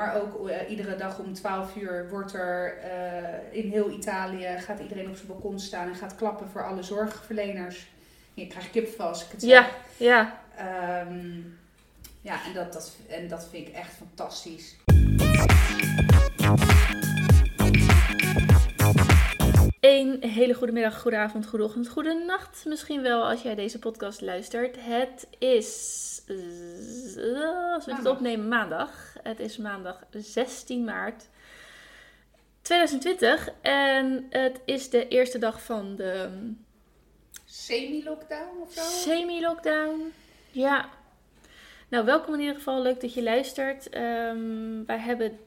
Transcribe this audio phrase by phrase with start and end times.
[0.00, 4.80] maar ook eh, iedere dag om 12 uur wordt er eh, in heel Italië gaat
[4.80, 7.86] iedereen op zijn balkon staan en gaat klappen voor alle zorgverleners.
[8.34, 9.50] Je krijgt kipvel als ik het zeg.
[9.50, 10.40] Ja, ja.
[10.56, 11.40] Ehm,
[12.20, 14.76] ja, en dat, dat, en dat vind ik echt fantastisch.
[19.90, 22.64] Een hele goede middag, goede avond, goede ochtend, goede nacht.
[22.64, 24.76] Misschien wel als jij deze podcast luistert.
[24.78, 26.34] Het is, als
[27.14, 28.12] we het Maandag.
[28.12, 29.14] opnemen, maandag.
[29.22, 31.28] Het is maandag 16 maart
[32.62, 33.48] 2020.
[33.60, 36.28] En het is de eerste dag van de
[37.44, 38.80] Semi-lockdown of zo?
[38.82, 40.12] semi-lockdown.
[40.50, 40.88] Ja.
[41.88, 42.82] Nou, welkom in ieder geval.
[42.82, 43.88] Leuk dat je luistert.
[43.88, 45.38] Ehm, wij hebben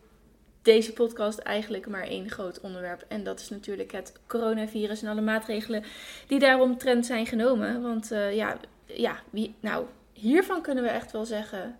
[0.63, 3.05] deze podcast eigenlijk maar één groot onderwerp.
[3.08, 5.84] En dat is natuurlijk het coronavirus en alle maatregelen
[6.27, 7.81] die daaromtrent zijn genomen.
[7.81, 11.77] Want eh, ja, ja wie, nou, hiervan kunnen we echt wel zeggen...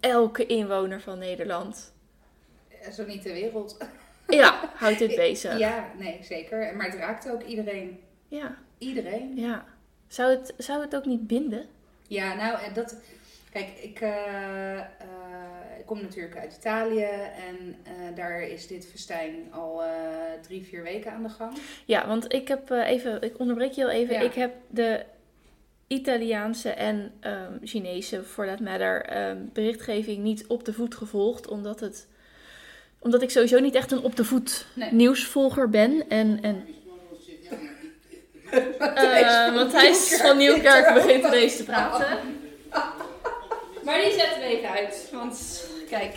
[0.00, 1.92] Elke inwoner van Nederland
[2.92, 3.76] Zo niet de wereld.
[4.28, 5.58] ja, houdt dit bezig.
[5.58, 6.76] Ja, nee, zeker.
[6.76, 8.00] Maar het raakt ook iedereen.
[8.28, 9.36] Ja, Iedereen.
[9.36, 9.64] ja.
[10.08, 11.66] Zou, het, zou het ook niet binden?
[12.06, 12.96] Ja, nou, dat.
[13.52, 14.84] Kijk, ik, eh, eh,
[15.80, 17.08] ik kom natuurlijk uit Italië
[17.48, 19.90] en eh, daar is dit festijn al eh,
[20.42, 21.52] drie, vier weken aan de gang.
[21.84, 24.14] Ja, want ik heb eh, even, ik onderbreek je heel even.
[24.14, 24.20] Ja.
[24.20, 25.04] Ik heb de
[25.86, 31.48] Italiaanse en ehm, Chinese, for that matter, ehm, berichtgeving niet op de voet gevolgd.
[31.48, 32.06] Omdat, het,
[32.98, 34.92] omdat ik sowieso niet echt een op de voet Nee.
[34.92, 36.08] nieuwsvolger ben.
[36.08, 36.66] En, en
[38.78, 42.18] eh, van Matthijs van Nieuwkerk begint ineens te praten.
[43.84, 45.10] Maar die zetten we even uit.
[45.12, 46.14] Want kijk,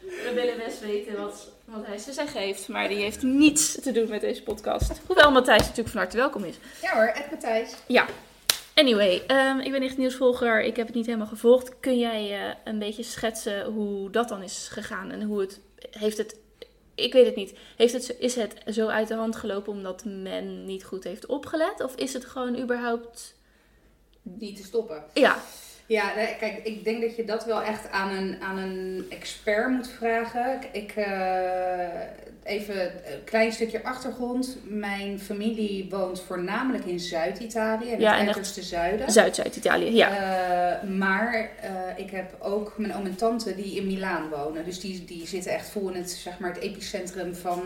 [0.00, 2.68] we willen best weten wat Matthijs te zeggen heeft.
[2.68, 5.00] Maar die heeft niets te doen met deze podcast.
[5.06, 6.56] Hoewel Matthijs natuurlijk van harte welkom is.
[6.82, 7.74] Ja hoor, Ed Matthijs.
[7.86, 8.06] Ja.
[8.74, 10.62] Anyway, ehm, ik ben echt nieuwsvolger.
[10.62, 11.80] Ik heb het niet helemaal gevolgd.
[11.80, 15.10] Kun jij eh, een beetje schetsen hoe dat dan is gegaan?
[15.10, 15.60] En hoe het...
[15.90, 16.36] Heeft het...
[16.94, 17.58] Ik weet het niet.
[17.76, 21.82] Heeft het, is het zo uit de hand gelopen omdat men niet goed heeft opgelet?
[21.82, 23.34] Of is het gewoon überhaupt...
[24.22, 25.04] Niet te stoppen.
[25.14, 25.42] Ja,
[25.86, 29.88] Ja, kijk, ik denk dat je dat wel echt aan een, aan een expert moet
[29.88, 30.58] vragen.
[30.72, 32.00] Ik, eh,
[32.44, 34.56] even een klein stukje achtergrond.
[34.64, 39.10] Mijn familie woont voornamelijk in Zuid-Italië, in Ja, het uiterste zuiden.
[39.10, 39.94] Zuid-Zuid-Italië.
[39.94, 40.08] Ja.
[40.08, 44.64] Eh, maar eh, ik heb ook mijn oom en tante die in Milaan wonen.
[44.64, 47.62] Dus die, die zitten echt vol in het, zeg maar, het epicentrum van,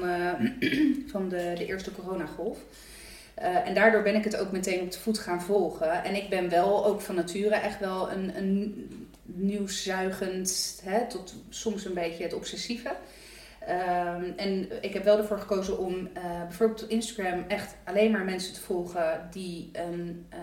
[1.12, 2.58] van de, de eerste coronagolf.
[3.40, 6.04] Eh, en daardoor ben ik het ook meteen op de voet gaan volgen.
[6.04, 8.88] En ik ben wel ook van nature echt wel een, een
[9.22, 12.96] nieuwszuigend, hè, tot soms een beetje het obsessieve.
[13.66, 18.24] Ehm, en ik heb wel ervoor gekozen om eh, bijvoorbeeld op Instagram echt alleen maar
[18.24, 20.38] mensen te volgen die een eh,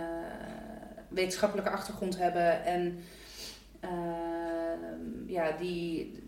[1.07, 2.99] wetenschappelijke achtergrond hebben en
[3.79, 6.23] ehm, ja, die,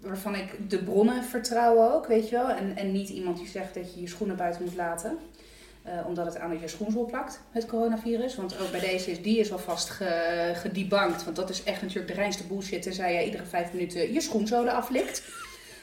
[0.00, 2.50] waarvan ik de bronnen vertrouw ook, weet je wel.
[2.50, 5.18] En, en niet iemand die zegt dat je je schoenen buiten moet laten.
[5.88, 8.36] Eh, omdat het aan je schoenzool plakt, het coronavirus.
[8.36, 11.16] Want ook bij deze is die is alvast ge.
[11.24, 12.82] Want dat is echt natuurlijk de reinste bullshit.
[12.82, 15.22] Tenzij je iedere vijf minuten je schoenzolen aflikt.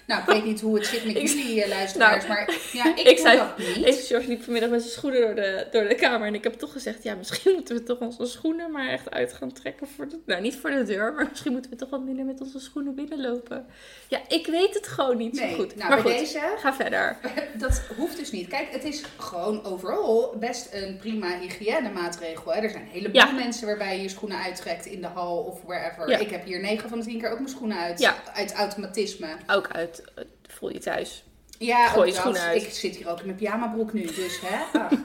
[0.07, 2.25] Nou, ik weet niet hoe het zit met Ik- jullie eh, luisteraars.
[2.27, 3.83] Nou, maar ja, ik, ik zei- dat niet.
[3.85, 6.27] Even George liep vanmiddag met zijn schoenen door de, door de kamer.
[6.27, 9.33] En ik heb toch gezegd, ja, misschien moeten we toch onze schoenen maar echt uit
[9.33, 9.87] gaan trekken.
[9.95, 12.41] Voor de, nou, niet voor de deur, maar misschien moeten we toch wat minder met
[12.41, 13.65] onze schoenen binnenlopen.
[14.07, 15.75] Ja, ik weet het gewoon niet nee, zo goed.
[15.75, 17.17] nou, maar goed, deze ga verder.
[17.53, 18.47] Dat hoeft dus niet.
[18.47, 22.53] Kijk, het is gewoon overal best een prima hygiënemaatregel.
[22.53, 22.61] Hè?
[22.61, 23.31] Er zijn een heleboel Ja.
[23.31, 26.09] mensen waarbij je je schoenen uittrekt in de hal of wherever.
[26.09, 26.17] Ja.
[26.17, 27.99] Ik heb hier 9 van de 10 keer ook mijn schoenen uit.
[27.99, 28.15] Ja.
[28.33, 29.27] Uit automatisme.
[29.47, 31.23] Ook uit, eh, voel je thuis.
[31.57, 32.61] Ja, Gooi ook je schoenen uit.
[32.61, 34.87] Ik zit hier ook in mijn pyjamabroek nu, dus hè.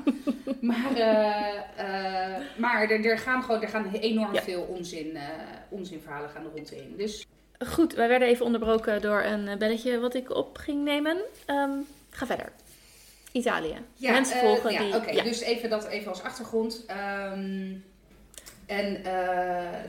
[0.61, 4.43] Maar eh, eh, maar er, er gaan gewoon er gaan enorm Ja.
[4.43, 5.19] veel onzin,
[5.69, 6.95] onzinverhalen gaan er rondheen.
[6.97, 7.27] Dus
[7.67, 11.17] Goed, wij werden even onderbroken door een belletje wat ik op ging nemen.
[11.47, 11.71] Ehm,
[12.11, 12.53] ga verder.
[13.33, 13.75] Italië.
[13.95, 14.95] Ja, Mensen volgen ja, die...
[14.95, 15.23] Oké, ja.
[15.23, 16.85] dus even dat even als achtergrond.
[16.87, 17.73] Ehm,
[18.67, 19.03] en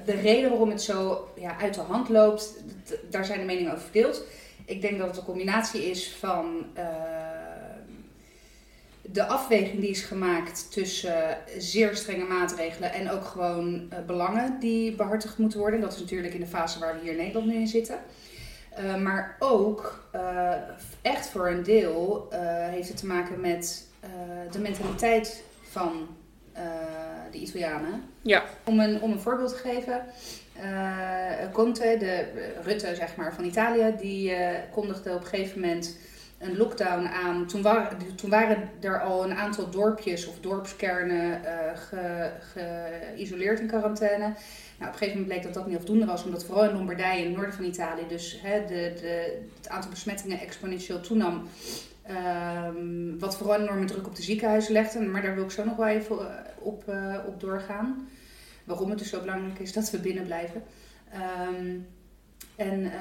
[0.05, 2.53] de reden waarom het zo ja, uit de hand loopt,
[3.09, 4.23] daar zijn de meningen over verdeeld.
[4.65, 6.85] Ik denk dat het een combinatie is van eh,
[9.01, 14.95] de afweging die is gemaakt tussen zeer strenge maatregelen en ook gewoon eh, belangen die
[14.95, 15.81] behartigd moeten worden.
[15.81, 17.99] Dat is natuurlijk in de fase waar we hier in Nederland nu in zitten.
[18.69, 20.09] Eh, maar ook
[21.01, 22.27] echt voor een deel
[22.69, 23.87] heeft het te maken met
[24.51, 26.07] de mentaliteit van
[27.31, 28.03] de Italianen.
[28.21, 28.43] Ja.
[28.63, 30.05] Om een, om een voorbeeld te geven.
[30.61, 32.25] Eh, Conte, de
[32.63, 35.97] Rutte zeg maar, van Italië, die eh, kondigde op een gegeven moment
[36.37, 37.47] een lockdown aan.
[37.47, 41.41] Toen, waren toen waren er al een aantal dorpjes of dorpskernen
[42.53, 44.25] geïsoleerd in quarantaine.
[44.25, 47.19] Nou, op een gegeven moment bleek dat dat niet afdoende was, omdat vooral in Lombardije,
[47.19, 51.47] in het noorden van Italië, dus hè, de, de, het aantal besmettingen exponentieel toenam.
[52.09, 54.99] Um, wat vooral enorme druk op de ziekenhuizen legde.
[54.99, 56.25] Maar daar wil ik zo nog wel even eh,
[56.59, 56.83] op,
[57.27, 58.07] op doorgaan.
[58.71, 60.63] Waarom het dus zo belangrijk is dat we binnen blijven.
[61.47, 61.87] Um,
[62.55, 62.91] en uh,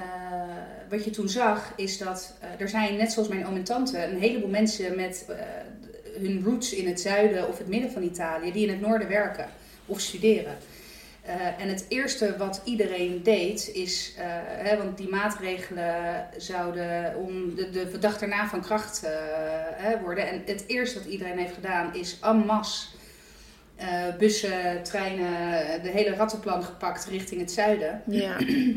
[0.89, 4.05] wat je toen zag, is dat uh, er zijn, net zoals mijn oom en tante,
[4.05, 5.37] een heleboel mensen met uh,
[6.23, 9.49] hun roots in het zuiden of het midden van Italië, die in het noorden werken
[9.87, 10.57] of studeren.
[11.59, 17.99] en het eerste wat iedereen deed, is, hè, want die maatregelen zouden om de, de
[17.99, 19.03] dag daarna van kracht
[19.75, 20.29] hè, worden.
[20.29, 22.87] En het eerste wat iedereen heeft gedaan, is en masse
[24.19, 28.03] bussen, treinen, de hele rattenplan gepakt richting het zuiden.
[28.07, 28.41] Ja.
[28.41, 28.77] Uh,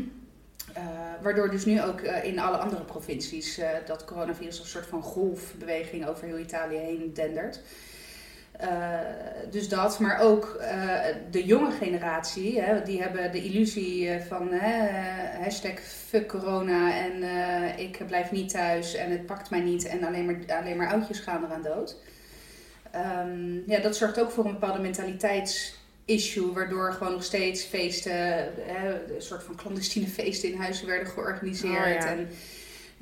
[1.22, 5.02] waardoor dus nu ook uh, in alle andere provincies uh, dat coronavirus een soort van
[5.02, 7.60] golfbeweging over heel Italië heen dendert.
[9.50, 10.60] dus dat, maar ook
[11.30, 14.52] de jonge generatie, hè, die hebben de illusie van
[15.42, 17.22] hashtag fuck corona en
[17.78, 21.18] ik blijf niet thuis en het pakt mij niet en alleen maar, alleen maar oudjes
[21.18, 21.96] gaan eraan dood.
[22.96, 25.74] Um, ja, dat zorgt ook voor een bepaalde mentaliteits
[26.04, 28.16] issue, waardoor gewoon nog steeds feesten,
[28.66, 31.86] hè, een soort van clandestine feesten in huizen werden georganiseerd.
[31.86, 32.06] Oh, ja.
[32.06, 32.28] en,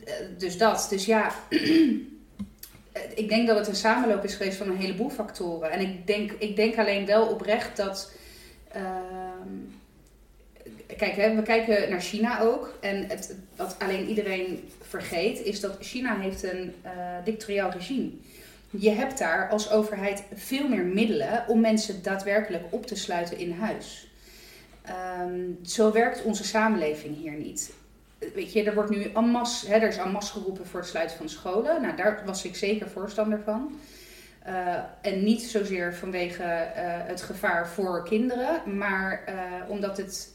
[0.04, 0.86] uh, dus dat.
[0.90, 1.34] Dus ja,
[3.22, 5.70] ik denk dat het een samenloop is geweest van een heleboel factoren.
[5.70, 8.12] En ik denk, ik denk alleen wel oprecht dat.
[8.76, 8.82] Uh,
[10.96, 12.78] kijk, hè, we kijken naar China ook.
[12.80, 16.90] En het, wat alleen iedereen vergeet, is dat China heeft een uh,
[17.24, 18.10] dictatoriaal regime
[18.78, 23.52] je hebt daar als overheid veel meer middelen om mensen daadwerkelijk op te sluiten in
[23.52, 24.10] huis.
[25.20, 27.72] Um, zo werkt onze samenleving hier niet.
[28.34, 29.98] Weet je, er wordt nu masse, hè, er is
[30.30, 31.82] geroepen voor het sluiten van scholen.
[31.82, 33.78] Nou, daar was ik zeker voorstander van.
[34.46, 40.32] Uh, en niet zozeer vanwege uh, het gevaar voor kinderen, maar uh, omdat het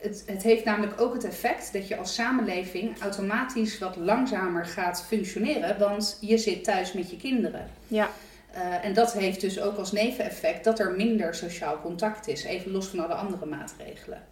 [0.00, 5.04] het, het, heeft namelijk ook het effect dat je als samenleving automatisch wat langzamer gaat
[5.06, 7.70] functioneren, want je zit thuis met je kinderen.
[7.88, 8.10] Ja.
[8.54, 12.70] Uh, en dat heeft dus ook als neveneffect dat er minder sociaal contact is, even
[12.70, 14.22] los van alle andere maatregelen.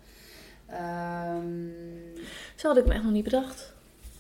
[0.70, 1.74] Um,
[2.54, 3.72] Zo had ik me echt nog niet bedacht.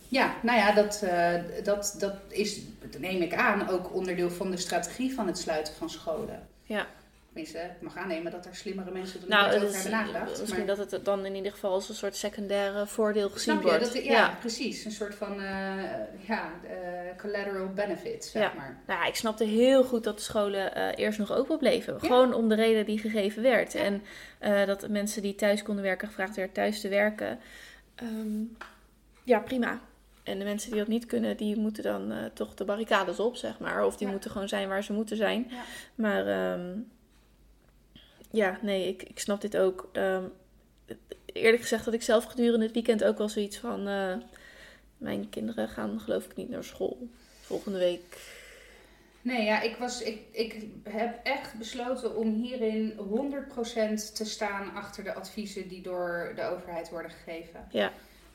[0.08, 1.34] Ja, nou ja, dat, uh,
[1.64, 2.60] dat, dat is,
[2.90, 6.48] dat neem ik aan, ook onderdeel van de strategie van het sluiten van scholen.
[6.62, 6.86] Ja.
[7.32, 10.40] Tenminste, ik mag aannemen dat er slimmere mensen er nou, over hebben nagedacht.
[10.40, 10.76] Misschien maar...
[10.76, 13.84] dat het dan in ieder geval als een soort secundaire voordeel gezien Snap wordt.
[13.84, 14.84] Dat, ja, ja, precies.
[14.84, 15.82] Een soort van uh,
[16.26, 16.70] ja, uh,
[17.18, 18.52] collateral benefit, zeg ja.
[18.56, 18.80] maar.
[18.86, 21.92] Nou, ik snapte heel goed dat de scholen uh, eerst nog open bleven.
[21.92, 21.98] Ja.
[21.98, 23.74] Gewoon om de reden die gegeven werd.
[23.74, 24.02] En
[24.66, 27.38] dat mensen die thuis konden werken gevraagd werd thuis te werken.
[28.02, 28.56] Um,
[29.24, 29.80] ja, prima.
[30.22, 33.58] En de mensen die dat niet kunnen, die moeten dan toch de barricades op, zeg
[33.58, 33.84] maar.
[33.84, 35.50] Of die moeten gewoon zijn waar ze moeten zijn.
[35.94, 36.52] Maar...
[36.52, 36.90] Um,
[38.38, 39.88] ja, nee, ik, ik snap dit ook.
[39.92, 40.32] Um,
[41.24, 43.88] eerlijk gezegd had ik zelf gedurende het weekend ook wel zoiets van...
[43.88, 44.14] Uh,
[44.98, 47.08] mijn kinderen gaan geloof ik niet naar school
[47.40, 48.02] volgende week.
[49.22, 55.04] Nee, ja, ik, was, ik, ik heb echt besloten om hierin 100% te staan achter
[55.04, 57.66] de adviezen die door de overheid worden gegeven.
[57.70, 57.92] Ja.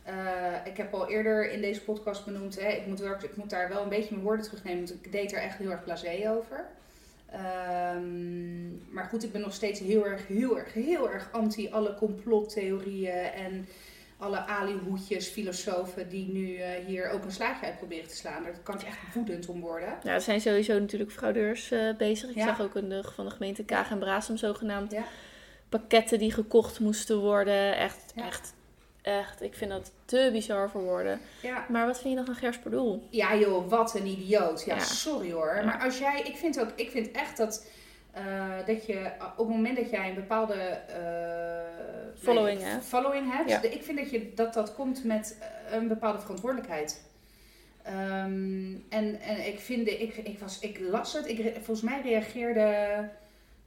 [0.08, 3.50] Uh, ik heb al eerder in deze podcast benoemd, hè, ik, moet wel, ik moet
[3.50, 6.30] daar wel een beetje mijn woorden terugnemen, want ik deed er echt heel erg blasé
[6.30, 6.66] over.
[7.96, 11.96] Um, maar goed, ik ben nog steeds heel erg, heel erg, heel erg anti alle
[11.96, 13.68] complottheorieën en
[14.18, 18.44] alle alihoedjes, filosofen die nu uh, hier ook een slaagje uit proberen te slaan.
[18.44, 19.98] Daar kan ik echt woedend om worden.
[20.04, 22.30] Ja, er zijn sowieso natuurlijk fraudeurs uh, bezig.
[22.30, 22.46] Ik ja.
[22.46, 25.04] zag ook in de, van de gemeente Kaag en Brasem zogenaamd ja.
[25.70, 27.78] pakketten die gekocht moesten worden.
[27.78, 28.26] Echt, ja.
[28.26, 28.54] echt
[29.04, 31.20] Echt, ik vind dat te bizar voor woorden.
[31.42, 31.66] Ja.
[31.70, 33.08] Maar wat vind je dan van Gers Pardoel?
[33.10, 34.64] Ja joh, wat een idioot.
[34.66, 34.82] Ja, ja.
[34.82, 35.56] sorry hoor.
[35.56, 35.64] Ja.
[35.64, 37.68] Maar als jij, ik vind ook, ik vind echt dat,
[38.18, 43.66] uh, dat je op het moment dat jij een bepaalde uh, following, nee, following hebt,
[43.66, 45.38] ik vind dat, je, dat dat komt met
[45.72, 47.02] een bepaalde verantwoordelijkheid.
[47.88, 53.10] Um, en, en ik vind, ik, ik, was, ik las het, ik, volgens mij reageerde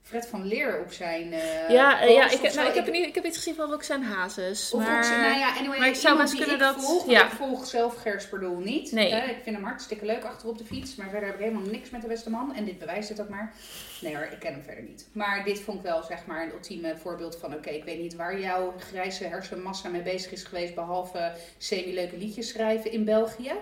[0.06, 1.26] Fred van Leer op zijn.
[1.32, 4.06] Uh, ja, uh, ja ik, nou, ik, heb niet, ik heb iets gezien van Roxanne
[4.06, 4.72] Hazes.
[4.72, 6.75] Of maar, Roxanne, nou ja, anyway, maar ik zou best kunnen dat.
[6.84, 7.25] Volg, ja.
[7.25, 8.92] Ik volg zelf Gers Perdoel niet.
[8.92, 9.10] Nee.
[9.10, 10.94] Uh, ik vind hem hartstikke leuk achter op de fiets.
[10.94, 12.54] Maar verder heb ik helemaal niks met de beste man.
[12.54, 13.54] En dit bewijst het ook maar.
[14.00, 15.08] Nee hoor, ik ken hem verder niet.
[15.12, 17.98] Maar dit vond ik wel zeg maar een ultieme voorbeeld van: oké, okay, ik weet
[17.98, 20.75] niet waar jouw grijze hersenmassa mee bezig is geweest.
[20.75, 23.52] Behalve semi-leuke liedjes schrijven in België.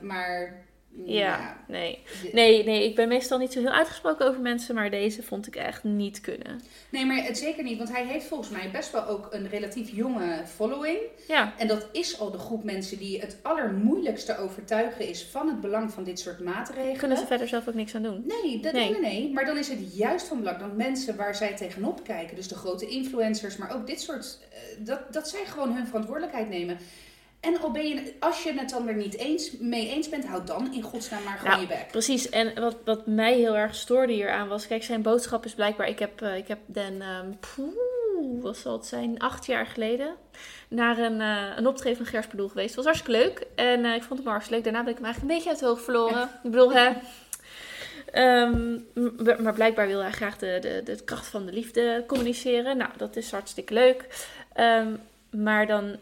[0.00, 0.68] maar
[1.04, 1.98] Ja, nee.
[2.32, 2.64] nee.
[2.64, 5.84] Nee, ik ben meestal niet zo heel uitgesproken over mensen, maar deze vond ik echt
[5.84, 6.60] niet kunnen.
[6.88, 9.90] Nee, maar het zeker niet, want hij heeft volgens mij best wel ook een relatief
[9.90, 10.98] jonge following.
[11.28, 11.54] Ja.
[11.58, 15.92] En dat is al de groep mensen die het allermoeilijkste overtuigen is van het belang
[15.92, 16.96] van dit soort maatregelen.
[16.96, 18.24] Kunnen ze verder zelf ook niks aan doen?
[18.26, 18.90] Nee, dat, nee.
[18.90, 19.32] nee, nee.
[19.32, 22.54] Maar dan is het juist van belang dat mensen waar zij tegenop kijken, dus de
[22.54, 26.78] grote influencers, maar ook dit soort, eh, dat, dat zij gewoon hun verantwoordelijkheid nemen.
[27.40, 30.46] En al ben je, als je het dan er niet eens mee eens bent, houd
[30.46, 31.88] dan in godsnaam maar gewoon Nou, je bek.
[31.90, 35.88] Precies, en wat, wat mij heel erg stoorde hieraan was, kijk, zijn boodschap is blijkbaar,
[35.88, 40.14] ik heb, eh, ik heb den, ehm poeh, wat zal het zijn, acht jaar geleden,
[40.68, 42.74] naar een, eh, een optreden van Gers Bedoel geweest.
[42.74, 44.64] Het was hartstikke leuk en eh, ik vond hem hartstikke leuk.
[44.64, 46.22] Daarna ben ik hem eigenlijk een beetje uit het oog verloren.
[46.42, 46.90] Ik bedoel, hè.
[48.10, 48.78] Ehm,
[49.42, 52.76] maar blijkbaar wil hij graag de, de, de kracht van de liefde communiceren.
[52.76, 54.26] Nou, dat is hartstikke leuk.
[54.52, 54.88] Ehm,
[55.30, 55.96] maar dan,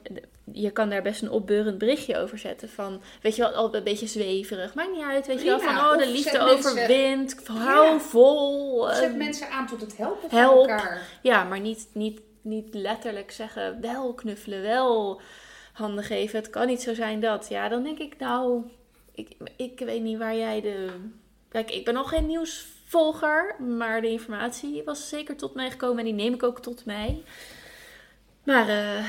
[0.53, 2.69] je kan daar best een opbeurend berichtje over zetten.
[2.69, 4.75] Van, weet je wel, al een beetje zweverig.
[4.75, 5.61] Maakt niet uit, weet je wel.
[5.61, 7.47] Van, oh, de liefde mensen- overwint.
[7.47, 7.99] Hou Ja.
[8.01, 8.85] vol.
[8.93, 10.59] Zet ehm, mensen aan tot het helpen help.
[10.65, 11.03] van elkaar.
[11.23, 15.21] ja, maar niet, niet, niet letterlijk zeggen, wel knuffelen, wel
[15.73, 16.39] handen geven.
[16.39, 17.47] Het kan niet zo zijn dat.
[17.49, 18.63] Ja, dan denk ik, nou,
[19.15, 20.89] ik, ik weet niet waar jij de...
[21.49, 26.05] Kijk, ik ben al geen nieuwsvolger, maar de informatie was zeker tot mij gekomen en
[26.05, 27.23] die neem ik ook tot mij.
[28.45, 29.05] Maar, eh,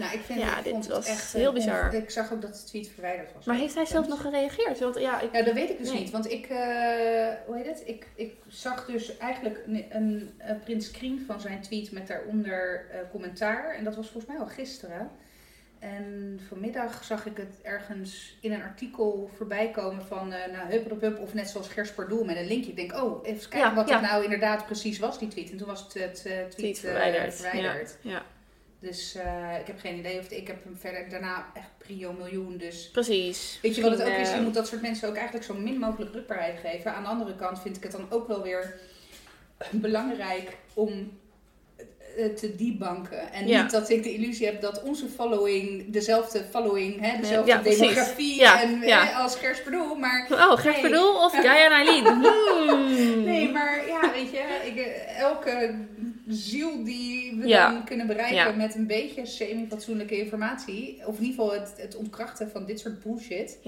[0.00, 1.94] Nou, ik vind Ja, ik dit vond was het echt heel eh, bizar.
[1.94, 3.44] Ik zag ook dat de tweet verwijderd was.
[3.44, 4.78] maar heeft hij zelf nog gereageerd?
[4.78, 6.00] Want ja, ik, Ja, dat weet ik dus Nee.
[6.00, 6.10] niet.
[6.10, 6.56] Want ik, eh,
[7.46, 7.82] hoe heet het?
[7.84, 12.86] Ik, ik zag dus eigenlijk een, een, een print screen van zijn tweet met daaronder
[12.90, 13.74] eh, commentaar.
[13.74, 15.10] En dat was volgens mij al gisteren.
[15.78, 20.88] En vanmiddag zag ik het ergens in een artikel voorbij komen van eh nou, hup,
[20.90, 22.70] hup, hup, of net zoals Gers Pardoel met een linkje.
[22.70, 24.00] Ik denk, oh, even kijken Ja, wat ja.
[24.00, 25.50] het nou inderdaad precies was, die tweet.
[25.50, 27.34] En toen was het, het tweet, tweet verwijderd.
[27.34, 27.96] verwijderd.
[28.00, 28.22] Ja, ja,
[28.80, 32.56] Dus eh, ik heb geen idee of ik heb hem verder daarna echt prio miljoen.
[32.56, 33.58] Dus precies.
[33.62, 34.28] Weet je wat het ook is?
[34.30, 36.94] Je eh, moet dat soort mensen ook eigenlijk zo min mogelijk rugbaarheid geven.
[36.94, 38.74] Aan de andere kant vind ik het dan ook wel weer
[39.70, 41.18] belangrijk om
[42.16, 43.32] eh, te debanken.
[43.32, 43.62] En Ja.
[43.62, 48.40] niet dat ik de illusie heb dat onze following dezelfde following, hè, dezelfde Ja, demografie
[48.40, 49.12] Ja, en, ja.
[49.12, 49.94] als Gers Pardoel.
[49.94, 50.58] Maar Oh.
[50.58, 52.04] Verdoel of Gaia en Eileen?
[52.70, 53.24] Hmm.
[53.24, 54.76] nee, maar ja, weet je, ik,
[55.18, 55.74] elke
[56.34, 57.70] ziel die we Ja.
[57.72, 58.52] dan kunnen bereiken Ja.
[58.52, 63.02] met een beetje semi-fatsoenlijke informatie, of in ieder geval het, het ontkrachten van dit soort
[63.02, 63.58] bullshit.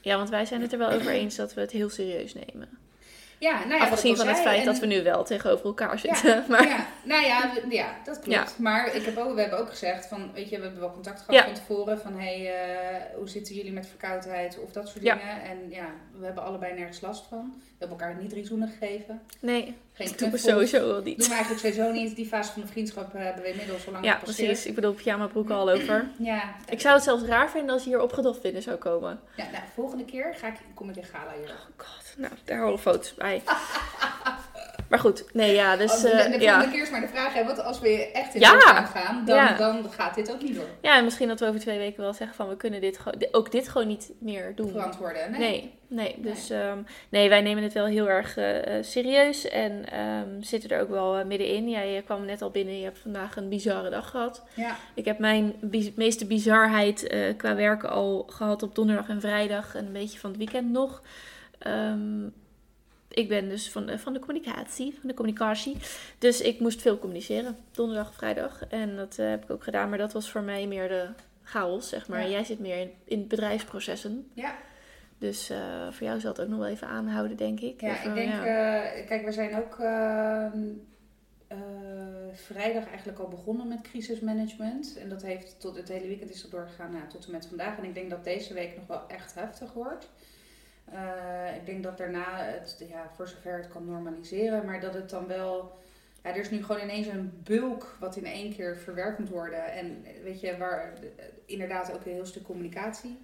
[0.00, 2.68] Ja, want wij zijn het er wel over eens dat we het heel serieus nemen.
[3.38, 6.14] Ja, nou ja, Afgezien van het feit en- dat we nu wel tegenover elkaar Ja,
[6.14, 6.44] zitten.
[6.48, 8.30] maar ja, nou ja, ja dat klopt.
[8.38, 8.46] Ja.
[8.62, 11.20] Maar ik heb ook, we hebben ook gezegd van, weet je, we hebben wel contact
[11.20, 11.44] gehad Ja.
[11.44, 15.14] van tevoren van, hé, hey, eh, hoe zitten jullie met verkoudheid of dat soort Ja.
[15.14, 15.42] dingen.
[15.42, 15.86] En ja,
[16.18, 17.62] we hebben allebei nergens last van.
[17.78, 19.20] We hebben elkaar niet drie zoenen gegeven.
[19.40, 21.26] nee, Geen dat doen we sowieso wel Doen niet.
[21.26, 22.16] we eigenlijk sowieso niet.
[22.16, 24.66] Die fase van de vriendschap eh, hebben we inmiddels al lang Ja, precies.
[24.66, 26.08] Ik bedoel, pyjama broek al over.
[26.18, 29.20] Ja, Ik zou het zelfs raar vinden als je hier opgedoft binnen zou komen.
[29.36, 31.48] ja nou, volgende keer ga ik, kom ik in gala hier.
[31.50, 31.56] Oh
[31.86, 33.42] god, nou, daar horen foto's bij.
[34.88, 37.44] maar goed, nee, ja, dus Als we de, de volgende keer maar de vraag, hè,
[37.44, 38.52] want als we echt in Ja.
[38.52, 40.66] de gaan gaan, dan, dan gaat dit ook niet door.
[40.82, 42.98] Ja, en misschien dat we over twee weken wel zeggen van we kunnen dit
[43.32, 44.70] ook dit gewoon niet meer doen.
[44.70, 45.30] Verantwoorden.
[45.30, 45.38] Nee.
[45.40, 46.14] Nee, nee.
[46.18, 46.78] Dus ehm,
[47.08, 50.90] nee, wij nemen het wel heel erg eh, eh, serieus en ehm, zitten er ook
[50.90, 51.68] wel eh, middenin.
[51.68, 54.42] Jij kwam net al binnen, je hebt vandaag een bizarre dag gehad.
[54.54, 54.76] Ja.
[54.94, 59.86] Ik heb mijn bi- meeste bizarheid qua werken al gehad op donderdag en vrijdag en
[59.86, 61.02] een beetje van het weekend nog.
[61.58, 62.26] Ehm,
[63.08, 65.76] ik ben dus van de, van de communicatie, van de communicatie.
[66.18, 68.66] Dus ik moest veel communiceren, donderdag, vrijdag.
[68.68, 71.08] En dat eh, heb ik ook gedaan, maar dat was voor mij meer de
[71.42, 72.22] chaos, zeg maar.
[72.22, 72.28] Ja.
[72.28, 74.30] Jij zit meer in, in bedrijfsprocessen.
[74.34, 74.54] Ja.
[75.18, 77.80] Dus eh, voor jou zal het ook nog wel even aanhouden, denk ik.
[77.80, 78.82] Ja, Even, ik denk, ja.
[78.82, 80.62] eh, kijk, we zijn ook ehm,
[81.46, 81.58] eh,
[82.32, 84.96] vrijdag eigenlijk al begonnen met crisismanagement.
[84.96, 87.78] En dat heeft tot het hele weekend is dat doorgegaan nou, tot en met vandaag.
[87.78, 90.10] En ik denk dat deze week nog wel echt heftig wordt.
[90.92, 95.10] Eh, ik denk dat daarna het, ja, voor zover het kan normaliseren, maar dat het
[95.10, 95.78] dan wel.
[96.22, 99.72] Ja, er is nu gewoon ineens een bulk wat in één keer verwerkt moet worden.
[99.72, 100.92] En weet je, waar
[101.46, 103.18] inderdaad ook een heel stuk communicatie.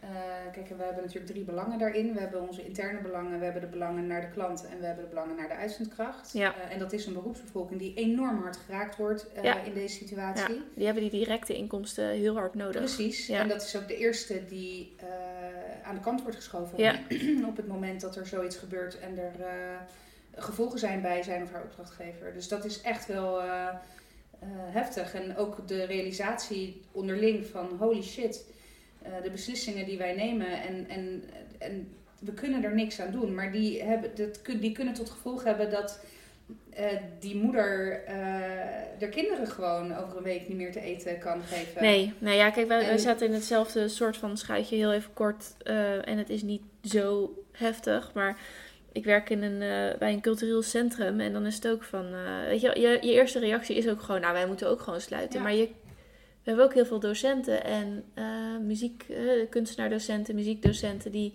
[0.00, 0.08] Eh,
[0.52, 2.12] kijk, we hebben natuurlijk drie belangen daarin.
[2.14, 5.04] We hebben onze interne belangen, we hebben de belangen naar de klant en we hebben
[5.04, 6.32] de belangen naar de uitzendkracht.
[6.32, 6.54] Ja.
[6.54, 9.60] Eh, en dat is een beroepsbevolking die enorm hard geraakt wordt Ja.
[9.62, 10.54] in deze situatie.
[10.54, 12.80] Ja, die hebben die directe inkomsten heel hard nodig.
[12.82, 13.28] Precies.
[13.28, 14.94] En dat is ook de eerste die
[15.82, 16.98] aan de kant wordt geschoven Ja.
[17.50, 19.76] op het moment dat er zoiets gebeurt en er eh,
[20.34, 22.32] gevolgen zijn bij zijn of haar opdrachtgever.
[22.32, 25.14] Dus dat is echt wel eh, eh, heftig.
[25.14, 28.44] En ook de realisatie onderling van holy shit,
[29.22, 31.22] de beslissingen die wij nemen en, en,
[31.58, 35.44] en we kunnen er niks aan doen, maar die, hebben, dat, die kunnen tot gevolg
[35.44, 36.00] hebben dat
[36.70, 36.86] eh,
[37.20, 38.60] die moeder eh
[38.98, 41.82] de kinderen gewoon over een week niet meer te eten kan geven.
[41.82, 45.12] Nee, nee ja, kijk, wij, wij En- zaten in hetzelfde soort van schuitje, heel even
[45.14, 45.54] kort.
[45.62, 48.38] eh, en het is niet zo heftig, maar
[48.92, 49.58] ik werk in een,
[49.98, 51.20] bij een cultureel centrum.
[51.20, 52.06] En dan is het ook van,
[52.46, 55.38] weet je, je, je eerste reactie is ook gewoon, nou, wij moeten ook gewoon sluiten.
[55.38, 55.44] Ja.
[55.44, 55.68] Maar je,
[56.42, 58.04] we hebben ook heel veel docenten en
[58.66, 59.06] muziek,
[59.50, 61.32] kunstenaardocenten, muziekdocenten die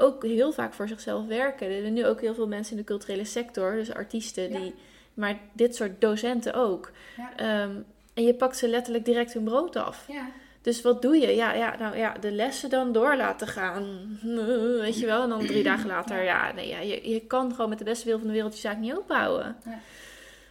[0.00, 1.66] ook heel vaak voor zichzelf werken.
[1.66, 4.58] Er zijn nu ook heel veel mensen in de culturele sector, dus artiesten, Ja.
[4.58, 4.74] die,
[5.14, 6.90] maar dit soort docenten ook.
[7.16, 7.36] Ja.
[7.36, 7.76] Ehm,
[8.14, 10.04] en je pakt ze letterlijk direct hun brood af.
[10.08, 10.28] Ja,
[10.62, 11.34] Dus wat doe je?
[11.34, 13.84] Ja, ja, nou ja, de lessen dan door laten gaan.
[14.80, 15.22] Weet je wel?
[15.22, 18.04] En dan drie dagen later, ja, nee, ja je, je kan gewoon met de beste
[18.06, 19.56] wil van de wereld je zaak niet openhouden.
[19.64, 19.78] Ja.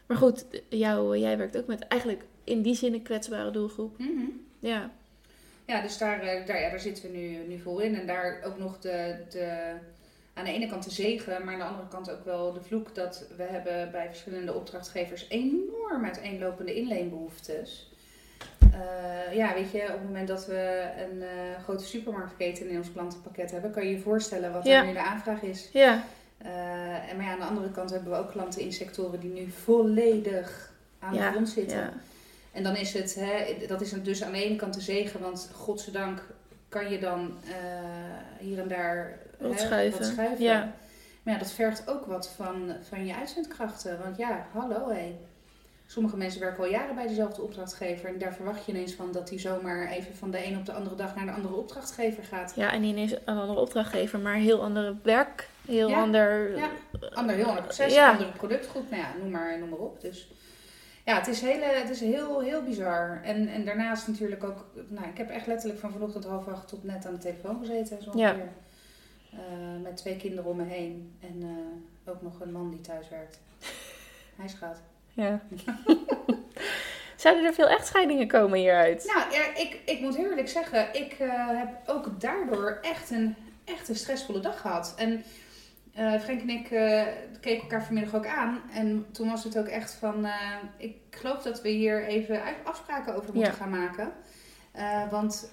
[0.05, 3.97] Maar goed, jou, jij werkt ook met eigenlijk in die zin een kwetsbare doelgroep.
[3.97, 4.25] Mhm.
[4.59, 4.91] Ja,
[5.69, 7.95] ja dus daar, eh, daar, ja, daar zitten we nu, nu vol in.
[7.99, 9.71] En daar ook nog de, de,
[10.33, 12.95] aan de ene kant de zegen, maar aan de andere kant ook wel de vloek
[12.95, 17.91] dat we hebben bij verschillende opdrachtgevers enorm uiteenlopende inleenbehoeftes.
[18.73, 22.91] Eh, ja, weet je, op het moment dat we een eh, grote supermarktketen in ons
[22.91, 24.79] klantenpakket hebben, kan je je voorstellen wat Ja.
[24.79, 25.69] er nu de aanvraag is.
[25.73, 26.03] ja,
[27.09, 29.49] en maar ja, aan de andere kant hebben we ook klanten in sectoren die nu
[29.49, 31.93] volledig aan Ja, de grond zitten.
[32.51, 35.49] En dan is het, hè, dat is dus aan de ene kant de zegen, want
[35.53, 36.23] godzijdank
[36.69, 37.53] kan je dan eh,
[38.39, 39.99] hier en daar Wat hè, schuiven.
[39.99, 40.43] wat schuiven.
[40.45, 40.73] Ja.
[41.23, 43.99] Maar ja, dat vergt ook wat van, van je uitzendkrachten.
[44.03, 45.15] Want ja, hallo hé.
[45.85, 48.09] Sommige mensen werken al jaren bij dezelfde opdrachtgever.
[48.09, 50.71] En daar verwacht je ineens van dat hij zomaar even van de een op de
[50.73, 52.53] andere dag naar de andere opdrachtgever gaat.
[52.55, 55.47] ja, en niet ineens een andere opdrachtgever, maar heel andere werk.
[55.67, 56.57] Heel Ja, ander...
[56.57, 56.69] ja.
[57.13, 58.11] Ander, heel ander proces, Ja.
[58.11, 58.89] andere productgroep.
[58.89, 60.01] Nou ja, noem maar, noem maar op.
[60.01, 60.31] Dus
[61.09, 63.21] ja, het is, hele, het is heel, heel bizar.
[63.23, 64.65] En, en daarnaast natuurlijk ook...
[64.87, 68.03] Nou, ik heb echt letterlijk van vanochtend half acht tot net aan de telefoon gezeten.
[68.03, 68.35] Zo Ja.
[69.31, 69.39] Eh,
[69.83, 71.17] met twee kinderen om me heen.
[71.19, 73.39] En eh, ook nog een man die thuis werkt.
[74.39, 74.81] Hij schat.
[75.13, 75.41] Ja.
[77.15, 79.11] Zouden er veel echtscheidingen komen hieruit?
[79.15, 83.35] Nou, ja, ik, ik moet heel eerlijk zeggen, ik eh, heb ook daardoor echt een,
[83.63, 84.93] echt een stressvolle dag gehad.
[84.97, 85.23] En
[85.99, 87.03] eh Frank en ik eh,
[87.41, 88.61] keken elkaar vanmiddag ook aan.
[88.73, 90.33] En toen was het ook echt van, eh,
[90.77, 93.57] ik geloof dat we hier even afspraken over moeten Ja.
[93.57, 94.11] gaan maken.
[95.09, 95.51] Want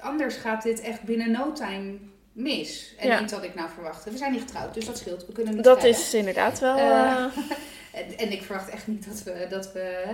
[0.00, 1.98] anders gaat dit echt binnen no time
[2.32, 2.94] mis.
[2.98, 3.20] En Ja.
[3.20, 4.10] niet wat ik nou verwachtte.
[4.10, 5.26] We zijn niet getrouwd, dus dat scheelt.
[5.26, 6.76] We kunnen niet Dat is inderdaad wel...
[7.92, 9.46] En, en ik verwacht echt niet dat we...
[9.50, 10.04] Dat we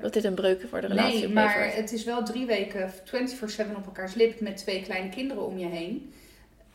[0.00, 3.76] dat dit een breuk voor de relatie Nee, maar het is wel drie weken 24-7
[3.76, 6.12] op elkaars lip met twee kleine kinderen om je heen.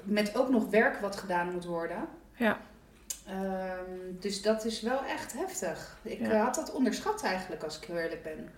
[0.08, 1.98] Met ook nog werk wat gedaan moet worden.
[2.36, 2.58] Ja.
[3.28, 5.98] Ehm, dus dat is wel echt heftig.
[6.02, 6.32] Ik Ja.
[6.32, 8.50] eh, had dat onderschat eigenlijk, als ik heel eerlijk ben.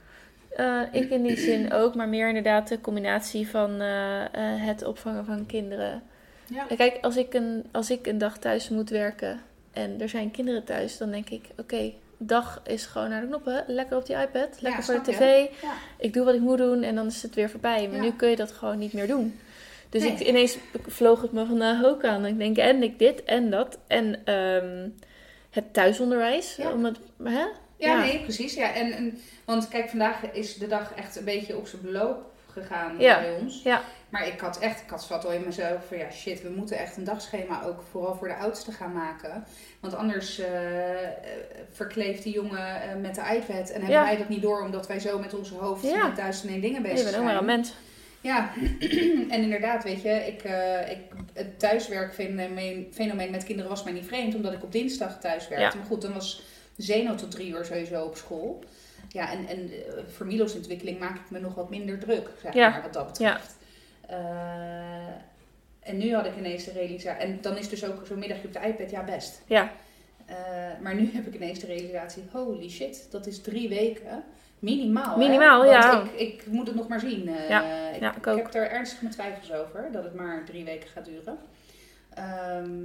[0.49, 4.23] Eh, ik in die zin ook, maar meer inderdaad de combinatie van eh,
[4.65, 6.03] het opvangen van kinderen.
[6.45, 6.65] Ja.
[6.75, 9.39] Kijk, als ik, een, als ik een dag thuis moet werken
[9.71, 13.63] en er zijn kinderen thuis, dan denk ik: oké, dag is gewoon naar de knoppen.
[13.67, 15.47] Lekker op die iPad, lekker voor de tv.
[15.62, 15.73] Ja.
[15.97, 17.88] Ik doe wat ik moet doen en dan is het weer voorbij.
[17.91, 19.39] Maar nu kun je dat gewoon niet meer doen.
[19.89, 20.12] Dus Nee.
[20.12, 22.25] ik, ineens vloog het me vandaag ook aan.
[22.25, 23.78] Ik denk, en ik dit en dat.
[23.88, 24.89] En ehm,
[25.49, 26.56] het thuisonderwijs.
[26.56, 26.71] Ja.
[26.71, 27.32] Om het, hè?
[27.39, 27.47] Ja,
[27.78, 27.99] Ja.
[27.99, 28.54] nee, precies.
[28.54, 28.73] Ja.
[28.73, 32.95] En, en, want kijk, vandaag is de dag echt een beetje op zijn beloop gegaan
[32.99, 33.19] Ja.
[33.19, 33.62] bij ons.
[33.63, 33.82] Ja.
[34.10, 36.78] Maar ik had echt, ik had zat al in mezelf van ja shit, we moeten
[36.78, 39.43] echt een dagschema ook vooral voor de oudste gaan maken.
[39.80, 40.49] Want anders eh,
[41.71, 44.04] verkleeft die jongen eh, met de iPad en hebben Ja.
[44.04, 46.82] wij dat niet door omdat wij zo met onze hoofd met duizend en één dingen
[46.82, 47.25] bezig bent ook zijn.
[47.25, 47.73] maar een mens.
[48.21, 48.53] Ja,
[49.36, 50.97] en inderdaad, weet je, ik, eh, ik,
[51.34, 55.67] het thuiswerkfenomeen fenomeen met kinderen was mij niet vreemd, omdat ik op dinsdag thuis werkte.
[55.67, 55.75] Ja.
[55.75, 56.43] Maar goed, dan was
[56.77, 58.63] Zeno tot drie uur sowieso op school.
[59.10, 62.53] Ja, en, en eh, voor Milo's ontwikkeling maak ik me nog wat minder druk, zeg
[62.53, 62.69] Ja.
[62.69, 63.55] maar, wat dat betreft.
[64.08, 65.08] Eh,
[65.79, 68.53] en nu had ik ineens de realisatie, en dan is dus ook zo'n middagje op
[68.53, 69.41] de iPad, ja best.
[69.47, 69.71] Ja,
[70.25, 70.36] Eh,
[70.82, 74.23] maar nu heb ik ineens de realisatie, holy shit, dat is drie weken.
[75.17, 75.65] Minimaal.
[75.65, 76.04] ja.
[76.04, 77.28] Ik, ik moet het nog maar zien.
[77.28, 80.63] Eh, Ja, ik, ja, ik heb er ernstig mijn twijfels over dat het maar drie
[80.65, 81.38] weken gaat duren.
[82.13, 82.82] Ehm,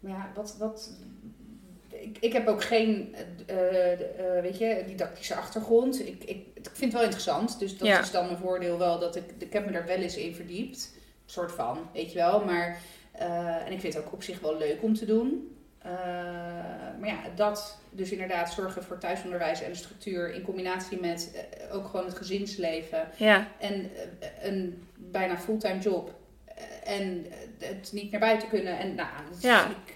[0.00, 0.56] maar ja, wat.
[0.58, 0.90] wat
[1.88, 3.14] ik, ik heb ook geen
[3.46, 6.00] eh, eh, weet je, didactische achtergrond.
[6.00, 7.58] Ik, ik, ik vind het wel interessant.
[7.58, 8.00] Dus dat Ja.
[8.00, 9.24] is dan een voordeel wel dat ik.
[9.38, 10.92] Ik heb me daar wel eens in verdiept.
[11.26, 12.44] soort van, weet je wel.
[12.44, 12.78] Maar,
[13.66, 15.56] en ik vind het ook op zich wel leuk om te doen.
[15.84, 15.90] Eh,
[17.00, 21.86] maar ja, dat dus inderdaad zorgen voor thuisonderwijs en structuur in combinatie met eh, ook
[21.86, 26.14] gewoon het gezinsleven ja, en eh, een bijna fulltime job
[26.84, 27.26] en
[27.58, 29.66] het niet naar buiten kunnen en nou, dat is- Ja.
[29.68, 29.94] ik-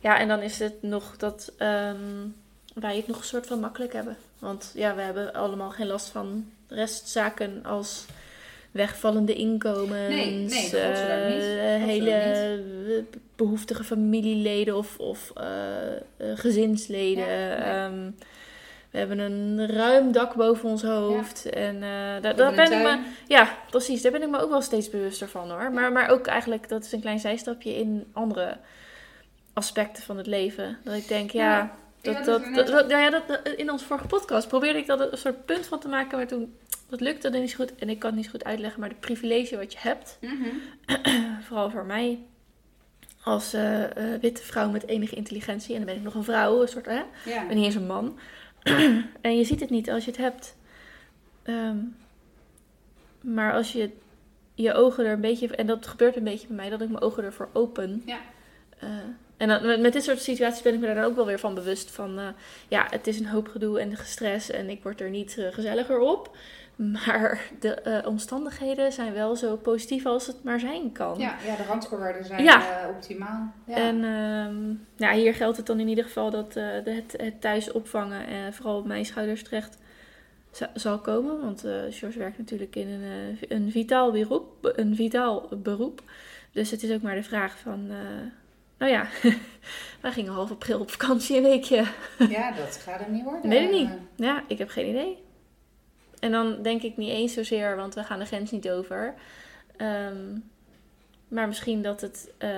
[0.00, 2.26] ja, en dan is het nog dat ehm,
[2.74, 4.16] wij het nog een soort van makkelijk hebben.
[4.38, 8.06] Want ja, we hebben allemaal geen last van restzaken als
[8.74, 13.02] wegvallende inkomens, Nee, eh, hele eh,
[13.36, 16.00] behoeftige familieleden of, of eh, eh,
[16.34, 17.26] gezinsleden.
[17.26, 17.56] Ja, nee.
[17.56, 18.10] Ehm,
[18.90, 21.46] we hebben een ruim dak boven ons hoofd.
[21.50, 24.02] En eh, daar, ben ik me ja, precies.
[24.02, 25.72] Daar ben ik me ook wel steeds bewuster van hoor.
[25.72, 28.56] Maar, maar ook eigenlijk, dat is een klein zijstapje in andere
[29.52, 30.78] aspecten van het leven.
[30.84, 31.56] Dat ik denk, ja,
[32.00, 34.86] Ja, dat, ja, dat, dat nou ja, dat, dat- in onze vorige podcast probeerde ik
[34.86, 36.16] dat een soort punt van te maken.
[36.18, 36.54] Maar toen,
[36.98, 37.74] dat lukte dan niet zo goed.
[37.74, 38.80] En ik kan het niet zo goed uitleggen.
[38.80, 40.48] Maar de privilege wat je hebt, Mhm.
[41.46, 42.18] vooral voor mij...
[43.22, 45.70] Als eh, eh, witte vrouw met enige intelligentie.
[45.70, 46.98] En dan ben ik nog een vrouw, een soort, hè?
[47.24, 48.18] Ik ben niet eens een man.
[49.20, 50.56] en je ziet het niet als je het hebt.
[51.42, 51.76] Ehm,
[53.20, 53.90] maar als je
[54.54, 55.56] je ogen er een beetje...
[55.56, 58.02] En dat gebeurt een beetje bij mij, dat ik mijn ogen ervoor open.
[58.06, 58.18] Ja.
[58.78, 58.88] Eh,
[59.36, 61.38] en dan, met, met dit soort situaties ben ik me daar dan ook wel weer
[61.40, 62.34] van bewust van...
[62.68, 66.36] ja, het is een hoop gedoe en gestres en ik word er niet gezelliger op.
[66.92, 71.18] Maar de eh, omstandigheden zijn wel zo positief als het maar zijn kan.
[71.18, 72.82] Ja, ja, de randvoorwaarden zijn Ja.
[72.82, 73.52] eh, optimaal.
[73.66, 73.74] Ja.
[73.76, 74.74] En ehm,
[75.08, 78.34] ja, hier geldt het dan in ieder geval dat eh, het, het thuis opvangen eh,
[78.50, 79.78] vooral op mijn schouders terecht
[80.50, 81.40] za- zal komen.
[81.40, 81.60] Want
[81.90, 86.02] George werkt natuurlijk in een, een, vitaal beroep, een vitaal beroep.
[86.52, 87.86] Dus het is ook maar de vraag van...
[88.78, 89.06] nou ja,
[90.02, 91.84] wij gingen half april op vakantie een weekje.
[92.28, 93.50] ja, dat gaat hem niet worden.
[93.50, 93.88] Weet ik niet.
[94.16, 95.22] Ja, ik heb geen idee.
[96.24, 99.14] En dan denk ik niet eens zozeer, want we gaan de grens niet over.
[99.76, 100.38] Ehm,
[101.28, 102.50] maar misschien dat het eh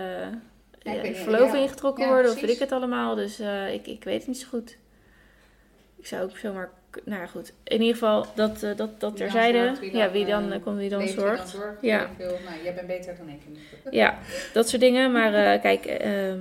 [0.83, 1.55] Ja, Ja.
[1.55, 3.15] ingetrokken Ja, worden, of weet ik het allemaal.
[3.15, 4.77] Dus eh, ik, ik weet het niet zo goed.
[5.97, 6.71] Ik zou ook zomaar...
[7.05, 7.53] Nou ja, goed.
[7.65, 9.65] In ieder geval, dat, eh, dat, dat terzijde.
[9.65, 11.79] zorgt, wie ja, wie dan, komt wie dan Leeft wie dan zorgt.
[11.81, 12.11] Ja.
[12.17, 12.39] veel.
[12.45, 13.41] Nou, jij bent beter dan ik.
[13.91, 14.19] Ja,
[14.53, 15.13] dat soort dingen.
[15.13, 16.39] Maar kijk, ehm,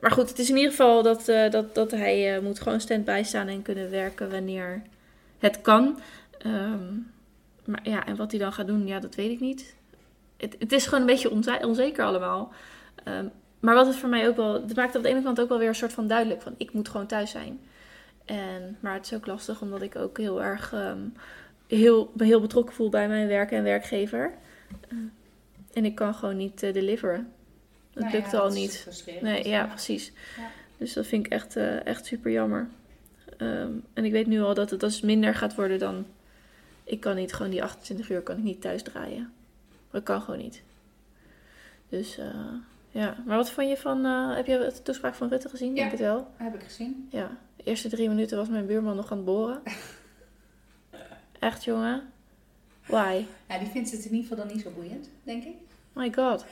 [0.00, 2.80] maar goed, het is in ieder geval dat, eh, dat, dat hij eh, moet gewoon
[2.80, 4.82] stand-by staan en kunnen werken wanneer
[5.38, 5.98] het kan.
[6.38, 6.94] Ehm,
[7.64, 9.74] maar ja, en wat hij dan gaat doen, ja, dat weet ik niet.
[10.36, 12.52] Het, het is gewoon een beetje onze- onzeker allemaal.
[13.04, 13.26] Ehm,
[13.60, 15.58] maar wat het voor mij ook wel, het maakt op de ene kant ook wel
[15.58, 17.60] weer een soort van duidelijk van, ik moet gewoon thuis zijn.
[18.24, 20.98] En, maar het is ook lastig omdat ik ook heel erg ehm,
[21.66, 24.34] heel, heel betrokken voel bij mijn werk en werkgever.
[25.72, 27.32] En ik kan gewoon niet eh, deliveren.
[27.96, 29.04] Dat Nou ja, lukt al dat niet.
[29.20, 30.12] Nee, ja, precies.
[30.36, 30.50] Ja.
[30.78, 32.68] Dus dat vind ik echt, eh, echt super jammer.
[33.36, 36.06] Ehm, en ik weet nu al dat het als het minder gaat worden dan...
[36.84, 39.32] Ik kan niet gewoon die 28 uur kan ik niet thuis draaien.
[39.90, 40.62] Dat kan gewoon niet.
[41.88, 42.52] Dus eh,
[42.90, 43.16] ja.
[43.26, 44.04] Maar wat vond je van...
[44.04, 45.68] eh, heb je de toespraak van Rutte gezien?
[45.68, 45.74] Ja.
[45.74, 46.30] Denk het wel.
[46.36, 47.08] Heb ik gezien.
[47.10, 47.30] Ja.
[47.56, 49.62] De eerste drie minuten was mijn buurman nog aan het boren.
[51.38, 52.02] Echt jongen.
[52.86, 53.24] Why?
[53.48, 55.54] Ja, die vindt het in ieder geval dan niet zo boeiend, denk ik.
[55.92, 56.44] My god.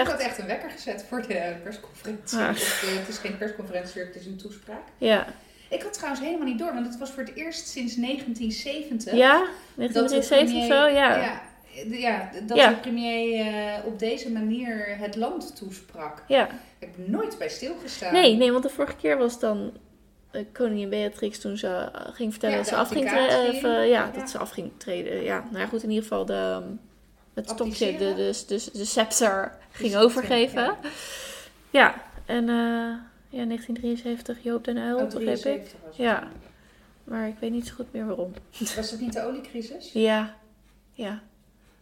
[0.00, 2.38] Ik had echt een wekker gezet voor de persconferentie.
[2.38, 2.48] Ah.
[2.48, 4.82] Eh, het is geen persconferentie, het is een toespraak.
[4.98, 5.26] Ja.
[5.68, 9.12] Ik had trouwens helemaal niet door, want het was voor het eerst sinds 1970.
[9.14, 9.38] Ja?
[9.74, 10.86] dat de 1973 of zo?
[10.86, 11.16] Ja.
[11.16, 11.40] Ja,
[11.90, 12.68] ja, dat Ja.
[12.68, 16.22] de premier eh, op deze manier het land toesprak.
[16.28, 16.46] Ja.
[16.78, 18.12] Ik heb nooit bij stilgestaan.
[18.12, 19.72] Nee, nee, want de vorige keer was dan
[20.30, 23.50] eh, koningin Beatrix toen ze ging vertellen Ja, dat ze af ging abdicatie.
[23.50, 23.70] treden.
[23.70, 25.22] of, eh, ja, dat ze af ging treden.
[25.22, 26.68] Ja, nou ja, goed, in ieder geval de, ehm,
[27.34, 28.72] het stokje, de, Abdiceren?
[28.78, 30.62] de, scepter ging overgeven.
[30.62, 30.76] ja.
[31.70, 31.94] Ja,
[32.26, 32.94] en eh,
[33.28, 35.40] ja, 1973, Joop den Uyl, Oh, begreep ik.
[35.42, 35.96] 73 was het.
[35.96, 36.28] Ja,
[37.04, 38.32] maar ik weet niet zo goed meer waarom.
[38.76, 39.92] Was het niet de oliecrisis?
[39.92, 40.34] Ja,
[40.92, 41.22] ja.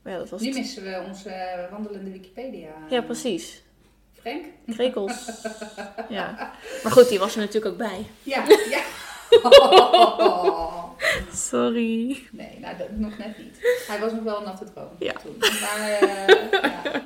[0.03, 0.57] Maar ja, dat was Nu het.
[0.59, 2.71] missen we onze wandelende Wikipedia.
[2.89, 3.63] Ja, precies.
[4.21, 4.45] Frank?
[4.67, 5.31] Krekels.
[6.09, 6.53] ja.
[6.83, 8.07] Maar goed, die was er natuurlijk ook bij.
[8.23, 8.83] Ja, ja.
[11.51, 12.23] Sorry.
[12.31, 13.59] Nee, nou, dat, nog net niet.
[13.87, 15.13] Hij was nog wel een natte droom Ja.
[15.13, 15.37] toen.
[15.39, 16.29] Maar, eh,
[16.63, 17.03] ja.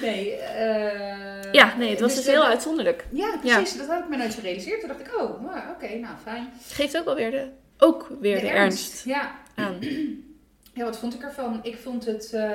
[0.00, 3.06] Nee, eh, Ja, nee, het was dus de- heel uitzonderlijk.
[3.10, 3.76] Ja, precies.
[3.76, 4.80] Dat had ik me nooit gerealiseerd.
[4.80, 6.50] Toen dacht ik, oh, oké, nou, fijn.
[6.68, 9.04] Geeft ook wel weer de, ook weer de, ernst.
[9.04, 9.32] Ja.
[9.54, 9.78] aan.
[10.74, 11.60] ja, wat vond ik ervan?
[11.62, 12.50] Ik vond het eh,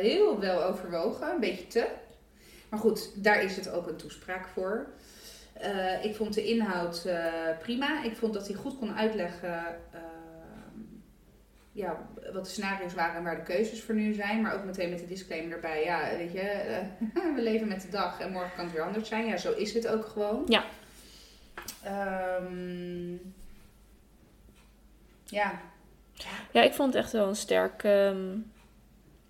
[0.00, 1.30] heel wel overwogen.
[1.30, 1.86] Een beetje te.
[2.68, 4.86] Maar goed, daar is het ook een toespraak voor.
[5.64, 7.24] Eh, ik vond de inhoud eh,
[7.62, 8.02] prima.
[8.02, 9.58] Ik vond dat hij goed kon uitleggen
[9.92, 10.00] eh,
[11.72, 14.40] ja, wat de scenario's waren en waar de keuzes voor nu zijn.
[14.42, 15.84] Maar ook meteen met de disclaimer erbij.
[15.84, 16.82] Ja, weet je,
[17.36, 19.26] we leven met de dag en morgen kan het weer anders zijn.
[19.26, 20.42] Ja, zo is het ook gewoon.
[20.48, 20.64] Ja.
[21.82, 23.12] Ehm,
[25.24, 25.60] ja,
[26.50, 27.82] Ja, ik vond het echt wel een sterk.
[27.84, 28.32] ehm,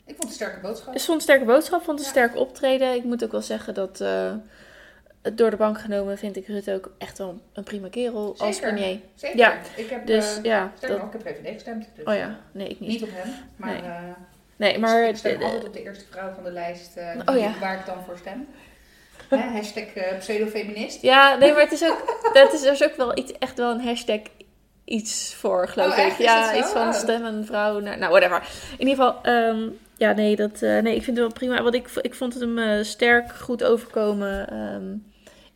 [0.06, 0.94] ik vond het een sterke boodschap.
[0.94, 2.10] ik vond een sterke boodschap, vond een Ja.
[2.10, 2.94] sterk optreden.
[2.94, 4.00] Ik moet ook wel zeggen dat.
[5.32, 8.98] Door de bank genomen vind ik Rutte ook echt wel een prima kerel als premier.
[9.14, 9.38] Zeker.
[9.38, 10.72] Ja, ik heb, Dus eh, ja.
[10.80, 11.86] Dat, nog, ik heb VVD gestemd.
[11.94, 12.88] Dus, oh ja, nee, ik niet.
[12.88, 13.82] Niet op hem, maar, Nee.
[13.82, 14.02] eh,
[14.56, 15.08] Nee, maar.
[15.08, 17.52] ik stem altijd op de eerste vrouw van de lijst eh, Oh ja.
[17.60, 18.46] waar ik dan voor stem.
[19.28, 19.84] Hè, hashtag
[20.18, 21.02] pseudofeminist.
[21.02, 22.30] Ja, nee, maar het is ook.
[22.32, 24.20] Dat is, er is ook wel iets, echt wel een hashtag
[24.84, 26.04] iets voor, geloof Oh, ik.
[26.04, 26.18] echt?
[26.18, 26.92] Is Ja, iets van Oh.
[26.94, 27.80] stemmen vrouw.
[27.80, 28.48] naar- Nou, whatever.
[28.78, 31.62] In ieder geval, ehm, ja, nee, dat, nee, ik vind het wel prima.
[31.62, 34.48] Want ik, ik vond het hem sterk goed overkomen.
[34.50, 34.82] ehm,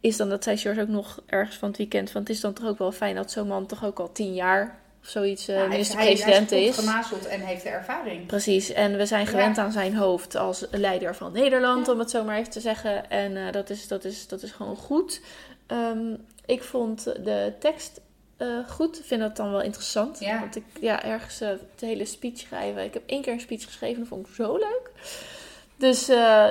[0.00, 2.10] is dan dat zei George ook nog ergens van het weekend.
[2.10, 4.34] Van het is dan toch ook wel fijn dat zo'n man toch ook al tien
[4.34, 6.76] jaar of zoiets eh, Ja, minister-president is.
[6.78, 8.26] gemazeld en heeft de ervaring.
[8.26, 9.62] Precies, en we zijn gewend Ja.
[9.62, 11.92] aan zijn hoofd als leider van Nederland, Ja.
[11.92, 13.10] om het zo maar even te zeggen.
[13.10, 15.20] En eh, dat, is, dat, is, dat is gewoon goed.
[15.66, 16.14] Ehm,
[16.46, 18.00] ik vond de tekst
[18.36, 20.18] eh, goed, vind dat dan wel interessant.
[20.20, 20.40] Ja.
[20.40, 22.84] Want ik, ja, ergens de hele speech schrijven.
[22.84, 24.90] Ik heb één keer een speech geschreven, dat vond ik zo leuk.
[25.76, 26.08] Dus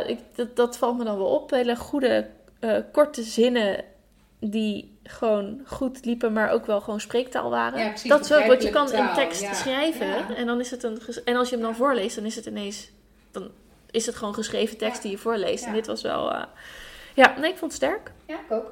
[0.08, 1.50] ik, dat, dat valt me dan wel op.
[1.50, 2.28] Hele goede,
[2.60, 3.84] eh, korte zinnen
[4.40, 7.80] die gewoon goed liepen, maar ook wel gewoon spreektaal waren.
[7.80, 9.54] Ja, precies, dat is ook wat je kan taal, tekst ja.
[9.54, 10.08] schrijven.
[10.08, 10.36] Ja.
[10.36, 12.90] En dan is het een en als je hem dan voorleest, dan is het ineens
[13.32, 13.52] dan
[13.92, 15.66] is het gewoon geschreven tekst die je voorleest.
[15.66, 16.44] En dit was wel eh,
[17.14, 18.12] ja, nee, ik vond het sterk.
[18.26, 18.72] Ja, ik ook.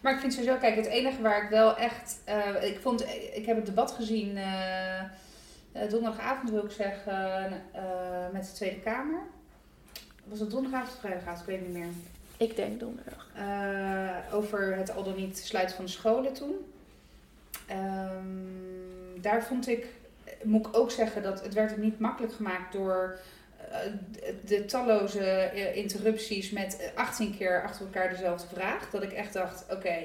[0.00, 2.20] Maar ik vind sowieso, kijk, het enige waar ik wel echt.
[2.24, 4.38] eh, ik, vond, ik heb het debat gezien
[5.88, 7.48] donderdagavond, wil ik zeggen,
[8.32, 9.20] met de Tweede Kamer.
[10.24, 11.40] Was het donderdagavond of vrijdagavond?
[11.40, 11.88] Ik weet niet meer.
[12.38, 13.28] Ik denk donderdag.
[13.34, 16.54] Eh, over het al dan niet sluiten van de scholen toen.
[17.66, 19.86] Ehm, daar vond ik,
[20.42, 23.18] moet ik ook zeggen, dat het werd niet makkelijk gemaakt door
[23.70, 23.78] eh,
[24.44, 28.90] de, talloze eh, interrupties met eh, 18 keer achter elkaar dezelfde vraag.
[28.90, 29.98] Dat ik echt dacht, oké,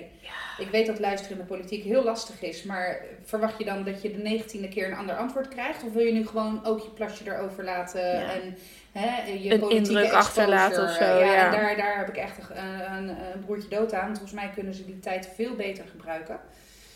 [0.57, 4.01] ik weet dat luisteren in de politiek heel lastig is, maar verwacht je dan dat
[4.01, 5.83] je de negentiende keer een ander antwoord krijgt?
[5.83, 8.33] Of wil je nu gewoon ook je plasje erover laten Ja.
[8.33, 8.57] en
[8.91, 11.45] hè, je Een indruk exposure, achterlaten of zo, eh, ja.
[11.45, 14.05] en daar, daar heb ik echt een, een, een broertje dood aan.
[14.05, 16.39] Want volgens mij kunnen ze die tijd veel beter gebruiken.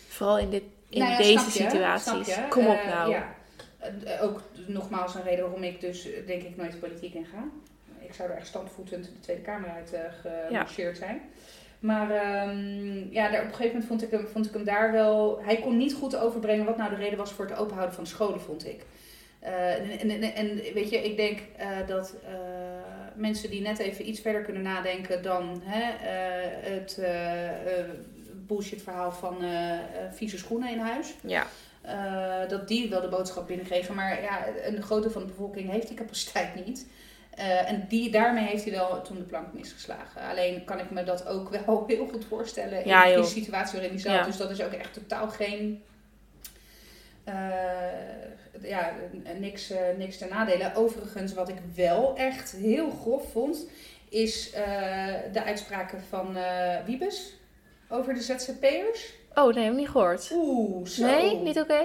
[0.08, 2.02] Vooral in, dit, in Nou ja, deze snap je, situaties.
[2.04, 2.48] snap je?
[2.48, 3.10] Kom op Eh, nou.
[3.10, 3.34] ja.
[3.78, 7.26] Eh, ook nogmaals een reden waarom ik dus eh, denk ik nooit de politiek in
[7.32, 7.44] ga.
[8.00, 9.94] Ik zou er echt standvoetend de Tweede Kamer uit
[10.48, 11.20] gemarcheerd zijn.
[11.78, 14.92] Maar ehm, ja, daar, op een gegeven moment vond ik, hem, vond ik hem daar
[14.92, 15.40] wel...
[15.42, 18.40] Hij kon niet goed overbrengen wat nou de reden was voor het openhouden van scholen,
[18.40, 18.84] vond ik.
[19.46, 22.34] Eh, en, en, en weet je, ik denk eh, dat eh,
[23.14, 26.06] mensen die net even iets verder kunnen nadenken dan hè,
[26.70, 27.00] het
[28.46, 29.36] bullshit verhaal van
[30.12, 31.14] vieze schoenen in huis.
[31.20, 31.46] Ja.
[32.48, 33.94] Dat die wel de boodschap binnenkregen.
[33.94, 36.86] Maar ja, een grote van de bevolking heeft die capaciteit niet.
[37.66, 40.22] En die, daarmee heeft hij wel toen de plank misgeslagen.
[40.22, 43.24] Alleen kan ik me dat ook wel heel goed voorstellen in Ja, joh.
[43.24, 44.12] situatie waarin hij zat.
[44.12, 44.24] Ja.
[44.24, 45.82] Dus dat is ook echt totaal geen...
[48.62, 48.92] ja,
[49.38, 50.72] niks, eh, niks ten nadele.
[50.74, 53.66] Overigens, wat ik wel echt heel grof vond,
[54.08, 54.64] is eh,
[55.32, 57.34] de uitspraken van eh Wiebes
[57.88, 59.14] over de ZZP'ers.
[59.34, 60.30] Oh, nee, heb ik niet gehoord.
[60.32, 61.06] Oeh, zo.
[61.06, 61.84] Nee, niet oké?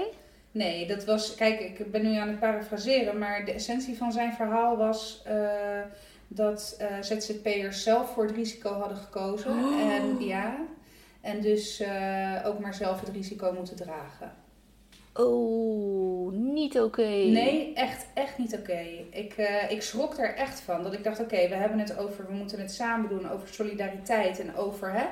[0.52, 1.36] Nee, dat was.
[1.36, 5.24] Kijk, ik ben nu aan het parafraseren, maar de essentie van zijn verhaal was
[6.28, 9.52] dat ZZP'ers zelf voor het risico hadden gekozen.
[9.52, 9.94] Oh.
[9.94, 10.56] En ja,
[11.22, 11.84] en dus
[12.46, 14.41] ook maar zelf het risico moeten dragen.
[15.14, 17.08] Oh, niet oké.
[17.08, 18.86] Nee, echt, echt niet oké.
[19.10, 20.84] Ik, eh, ik schrok er echt van.
[20.84, 24.40] Dat ik dacht, oké, we hebben het over, we moeten het samen doen, over solidariteit
[24.40, 25.06] en over, hè.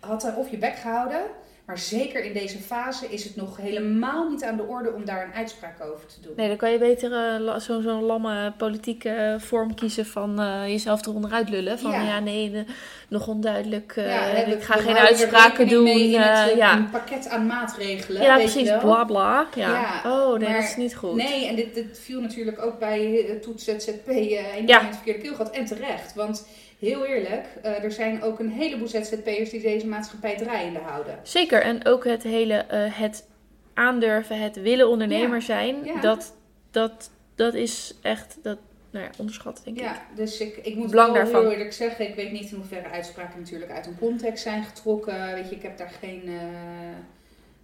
[0.00, 1.22] Had er of je bek gehouden,
[1.68, 5.24] maar zeker in deze fase is het nog helemaal niet aan de orde om daar
[5.24, 6.32] een uitspraak over te doen.
[6.36, 11.06] Nee, dan kan je beter eh, zo- zo'n lamme politieke vorm kiezen van eh, jezelf
[11.06, 11.78] eronder uit lullen.
[11.78, 12.20] Van ja, Ja.
[12.20, 12.64] nee, de-
[13.08, 13.92] nog onduidelijk.
[13.96, 15.86] eh, Ja, ik ga geen uitspraken doen.
[15.86, 18.22] in het, ja, Een pakket aan maatregelen.
[18.22, 18.70] ja weet precies.
[18.80, 19.46] Bla bla.
[19.54, 19.72] Ja.
[19.72, 21.14] Ja, oh, nee, maar- dat is niet goed.
[21.14, 24.54] Nee, en dit, dit viel natuurlijk ook bij Toets ZZP Ja.
[24.56, 25.50] in het verkeerde keel gehad.
[25.54, 26.14] En terecht.
[26.14, 26.46] Want
[26.78, 31.18] heel eerlijk, eh, er zijn ook een heleboel ZZP'ers die deze maatschappij draaiende houden.
[31.22, 31.62] Zeker.
[31.62, 33.26] En ook het hele eh, het
[33.74, 35.84] aandurven, het willen ondernemer Ja, zijn.
[35.84, 36.00] ja.
[36.00, 36.34] Dat,
[36.70, 38.58] dat, dat is echt dat,
[38.90, 39.82] nou ja, onderschat, denk ik.
[39.82, 41.40] Ja, dus ik, ik moet Belang wel daarvan.
[41.42, 45.34] heel eerlijk zeggen, ik weet niet in hoeverre uitspraken natuurlijk uit een context zijn getrokken.
[45.34, 46.22] Weet je, ik heb daar geen...
[46.26, 46.32] eh,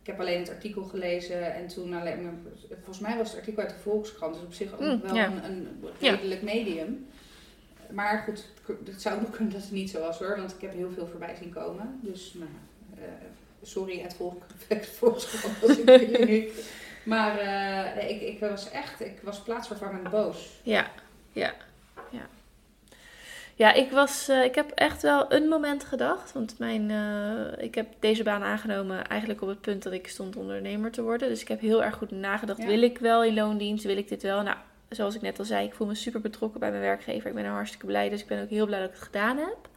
[0.01, 2.31] ik heb alleen het artikel gelezen en toen alleen.
[2.69, 5.27] Volgens mij was het artikel uit de Volkskrant, dus op zich ook Mm, wel ja.
[5.27, 5.69] een, een
[6.01, 7.07] redelijk medium.
[7.95, 8.45] Maar goed,
[8.87, 11.07] het zou ook kunnen dat het niet zo was hoor, want ik heb heel veel
[11.07, 11.99] voorbij zien komen.
[12.03, 12.51] Dus, nou,
[12.95, 13.09] eh,
[13.63, 15.01] sorry, het volk, het
[15.87, 16.49] ik nu.
[17.05, 20.61] Maar eh, ik, ik was echt, ik was plaatsvervangend boos.
[20.63, 20.91] Ja,
[21.33, 21.55] ja,
[22.11, 22.27] ja.
[23.57, 26.33] Ja, ik, was, eh, ik heb echt wel een moment gedacht.
[26.33, 26.91] Want mijn,
[27.59, 31.29] ik heb deze baan aangenomen eigenlijk op het punt dat ik stond ondernemer te worden.
[31.29, 32.59] Dus ik heb heel erg goed nagedacht.
[32.59, 32.67] Ja.
[32.67, 33.85] Wil ik wel in loondienst?
[33.85, 34.43] Wil ik dit wel?
[34.43, 34.57] Nou,
[34.89, 37.29] zoals ik net al zei, ik voel me super betrokken bij mijn werkgever.
[37.29, 38.09] Ik ben er hartstikke blij.
[38.09, 39.69] Dus ik ben ook heel blij dat ik het gedaan heb.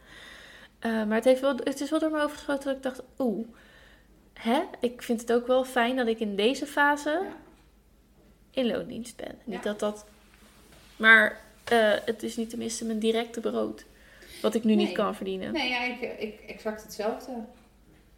[0.78, 3.46] Eh, maar het, heeft wel, het is wel door me overgeschoten dat ik dacht, oeh,
[4.32, 4.60] hè?
[4.80, 7.36] Ik vind het ook wel fijn dat ik in deze fase Ja.
[8.50, 9.38] in loondienst ben.
[9.44, 10.06] Niet dat dat...
[10.96, 13.84] Maar eh, het is niet tenminste mijn directe brood.
[14.42, 15.52] Wat ik nu niet kan verdienen.
[15.52, 17.32] Nee, ja, ik, ik exact hetzelfde.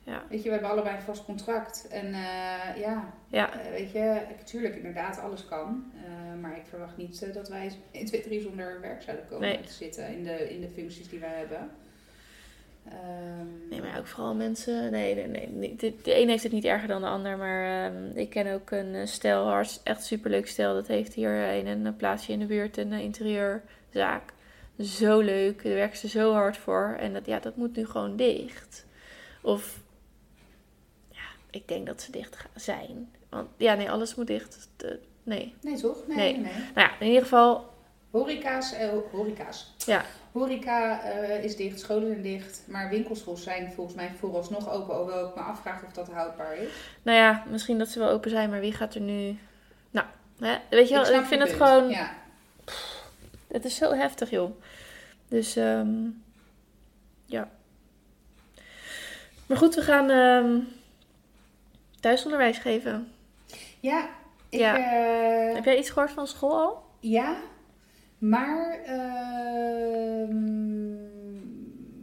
[0.04, 0.22] Ja.
[0.28, 1.88] Weet je, we hebben allebei een vast contract.
[1.90, 5.92] En eh, ja, Ja, eh, weet je, natuurlijk, inderdaad, alles kan.
[6.04, 9.60] Eh, maar ik verwacht niet dat wij in 2, 3 zonder werk zouden komen Nee.
[9.60, 11.70] te zitten in de, in de functies die wij hebben.
[12.88, 14.90] Ehm, Nee, maar ook vooral mensen.
[14.90, 17.36] Nee, nee, De, de een heeft het niet erger dan de ander.
[17.36, 20.74] Maar ehm, ik ken ook een stel, echt superleuk stel.
[20.74, 24.32] Dat heeft hier in een plaatsje in de buurt een interieurzaak.
[24.78, 25.62] Zo leuk.
[25.62, 26.96] Daar werken ze zo hard voor.
[27.00, 28.86] En dat, ja, dat moet nu gewoon dicht.
[29.42, 29.79] Of,
[31.50, 33.10] ik denk dat ze dicht zijn.
[33.28, 34.68] Want ja, nee, alles moet dicht.
[34.76, 35.54] De- nee.
[35.60, 35.96] Nee, toch?
[36.06, 36.52] Nee, Nee.
[36.52, 37.68] Nou ja, in ieder geval,
[38.10, 39.74] Horeca's, eh, horeca's.
[39.86, 40.04] ja.
[40.32, 42.62] Horeca eh, is dicht, scholen zijn dicht.
[42.66, 44.96] Maar winkelschool zijn volgens mij vooralsnog open.
[44.96, 46.68] Hoewel ik me afvraag of dat houdbaar is.
[47.02, 49.38] Nou ja, misschien dat ze wel open zijn, maar wie gaat er nu...
[49.90, 50.06] Nou,
[50.38, 51.62] hè, weet je wel, ik, vind het punt.
[51.62, 51.88] gewoon...
[51.88, 52.14] Ja.
[53.48, 54.60] Het is zo heftig, joh.
[55.28, 55.88] Dus, ehm
[57.26, 57.50] ja.
[59.46, 60.58] Maar goed, we gaan ehm
[62.00, 63.08] thuisonderwijs geven.
[63.80, 64.08] Ja,
[64.48, 64.76] ik, Ja.
[64.76, 66.82] eh, Heb jij iets gehoord van school al?
[67.00, 67.36] ja,
[68.18, 70.38] maar ehm,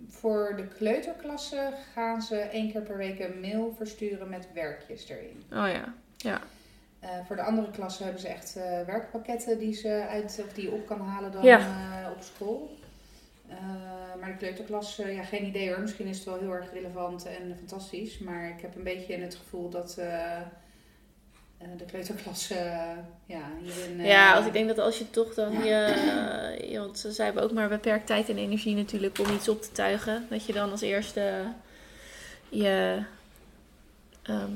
[0.07, 5.43] voor de kleuterklasse gaan ze één keer per week een mail versturen met werkjes erin.
[5.51, 5.93] Oh ja.
[6.17, 6.41] Ja.
[6.99, 10.63] Eh, voor de andere klassen hebben ze echt eh, werkpakketten die, ze uit, of die
[10.63, 11.59] je op kan halen dan Ja.
[12.15, 12.77] op school.
[13.47, 15.79] Eh, maar de kleuterklas, eh, ja, geen idee hoor.
[15.79, 18.17] Misschien is het wel heel erg relevant en fantastisch.
[18.17, 20.41] Maar ik heb een beetje het gevoel dat eh,
[21.77, 22.47] de kleuterklas,
[23.25, 24.05] ja, hierin...
[24.05, 26.77] ja, als ik denk dat als je toch dan je...
[26.77, 30.25] want ze hebben ook maar beperkt tijd en energie natuurlijk om iets op te tuigen.
[30.29, 31.43] Dat je dan als eerste
[32.49, 33.03] je...
[34.23, 34.51] ehm,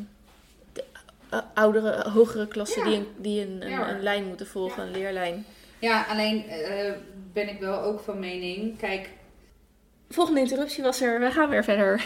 [0.74, 0.84] de
[1.30, 2.90] eh, oudere, hogere klassen Ja.
[2.90, 5.46] die, een, die een, een, een lijn moeten volgen, een leerlijn.
[5.82, 6.92] Ja, alleen eh,
[7.34, 9.10] ben ik wel ook van mening, kijk,
[10.10, 11.20] Volgende interruptie was er.
[11.20, 12.06] We gaan weer verder.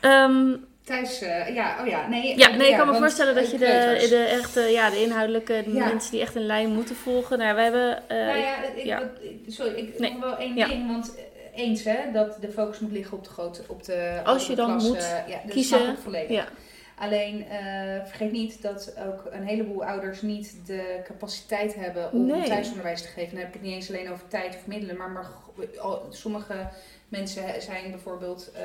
[0.00, 2.38] Ehm, thuis, eh, ja, oh ja, nee.
[2.38, 5.62] ja, nee, ik kan me voorstellen dat eh, je de, de echte, ja, de inhoudelijke
[5.66, 5.86] de Ja.
[5.86, 7.38] mensen die echt een lijn moeten volgen.
[7.38, 8.08] Nou, wij hebben.
[8.08, 9.10] eh, Nou ja, ik, ja.
[9.48, 10.10] sorry, ik Nee.
[10.12, 13.30] nog wel één ding, want eh, eens hè, dat de focus moet liggen op de
[13.30, 16.30] grote, op de Als je dan moet ja, dat kiezen, volledig.
[16.36, 16.44] ja.
[16.98, 17.58] Alleen eh,
[18.04, 22.44] vergeet niet dat ook een heleboel ouders niet de capaciteit hebben om Nee.
[22.48, 23.30] thuisonderwijs te geven.
[23.30, 25.26] Dan heb ik het niet eens alleen over tijd of middelen, maar, maar
[26.10, 26.68] sommige
[27.08, 28.62] mensen zijn bijvoorbeeld eh,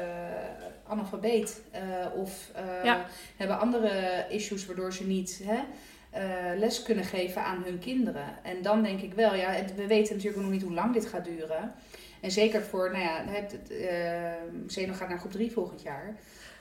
[0.87, 1.81] analfabeet eh,
[2.15, 2.51] of
[2.83, 3.05] Ja.
[3.37, 5.59] hebben andere issues waardoor ze niet hè,
[6.57, 8.25] les kunnen geven aan hun kinderen.
[8.43, 11.05] En dan denk ik wel, ja, het- we weten natuurlijk nog niet hoe lang dit
[11.05, 11.73] gaat duren.
[12.21, 13.55] En zeker voor, nou ja, het,
[14.67, 16.15] Zeno gaat naar groep 3 volgend jaar.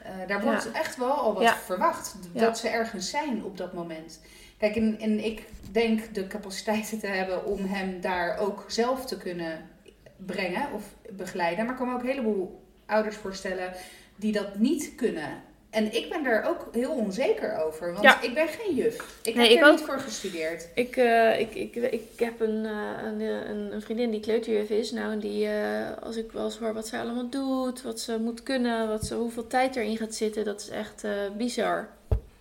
[0.07, 1.57] Eh, daar wordt echt wel al wat Ja.
[1.57, 2.15] verwacht.
[2.33, 2.41] Ja.
[2.41, 4.21] Dat ze ergens zijn op dat moment.
[4.59, 9.17] Kijk, en, en ik denk de capaciteiten te hebben om hem daar ook zelf te
[9.17, 9.69] kunnen
[10.17, 11.65] brengen of begeleiden.
[11.65, 13.73] Maar ik kan me ook een heleboel ouders voorstellen
[14.17, 15.43] die dat niet kunnen.
[15.77, 17.93] En ik ben daar ook heel onzeker over.
[17.93, 18.23] Want Ja.
[18.23, 19.19] ik ben geen juf.
[19.23, 19.77] Ik Nee, heb ik er ook.
[19.77, 20.69] niet voor gestudeerd.
[20.75, 24.91] Ik, eh, ik, ik, ik heb een, eh, een, een, een vriendin die kleuterjuf is.
[24.93, 28.19] Nou, en die, eh, als ik wel eens hoor wat ze allemaal doet, wat ze
[28.21, 31.89] moet kunnen, wat ze, hoeveel tijd erin gaat zitten, dat is echt eh, bizar.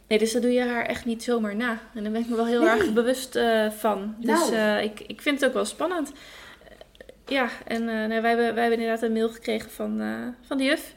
[0.07, 1.79] Nee, dus dat doe je haar echt niet zomaar na.
[1.95, 2.69] En daar ben ik me wel heel Nee.
[2.69, 4.15] erg bewust eh, van.
[4.19, 4.53] Dus Nou.
[4.55, 6.11] eh, ik, ik vind het ook wel spannend.
[6.11, 6.71] Eh,
[7.25, 10.07] ja, en eh, nou, wij, hebben, wij hebben inderdaad een mail gekregen van, eh,
[10.47, 10.93] van de juf.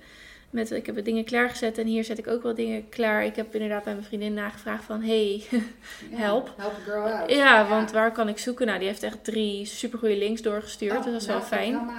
[0.50, 3.24] Met, ik heb dingen klaargezet en hier zet ik ook wel dingen klaar.
[3.24, 5.02] Ik heb inderdaad bij mijn vriendin nagevraagd van...
[5.02, 5.42] Hey,
[6.10, 6.52] Ja, Help.
[6.56, 7.30] Help a girl out.
[7.30, 8.66] ja, want waar kan ik zoeken?
[8.66, 10.96] Nou, die heeft echt drie supergoeie links doorgestuurd.
[10.96, 11.90] Oh, dus dat is wel nou, fijn.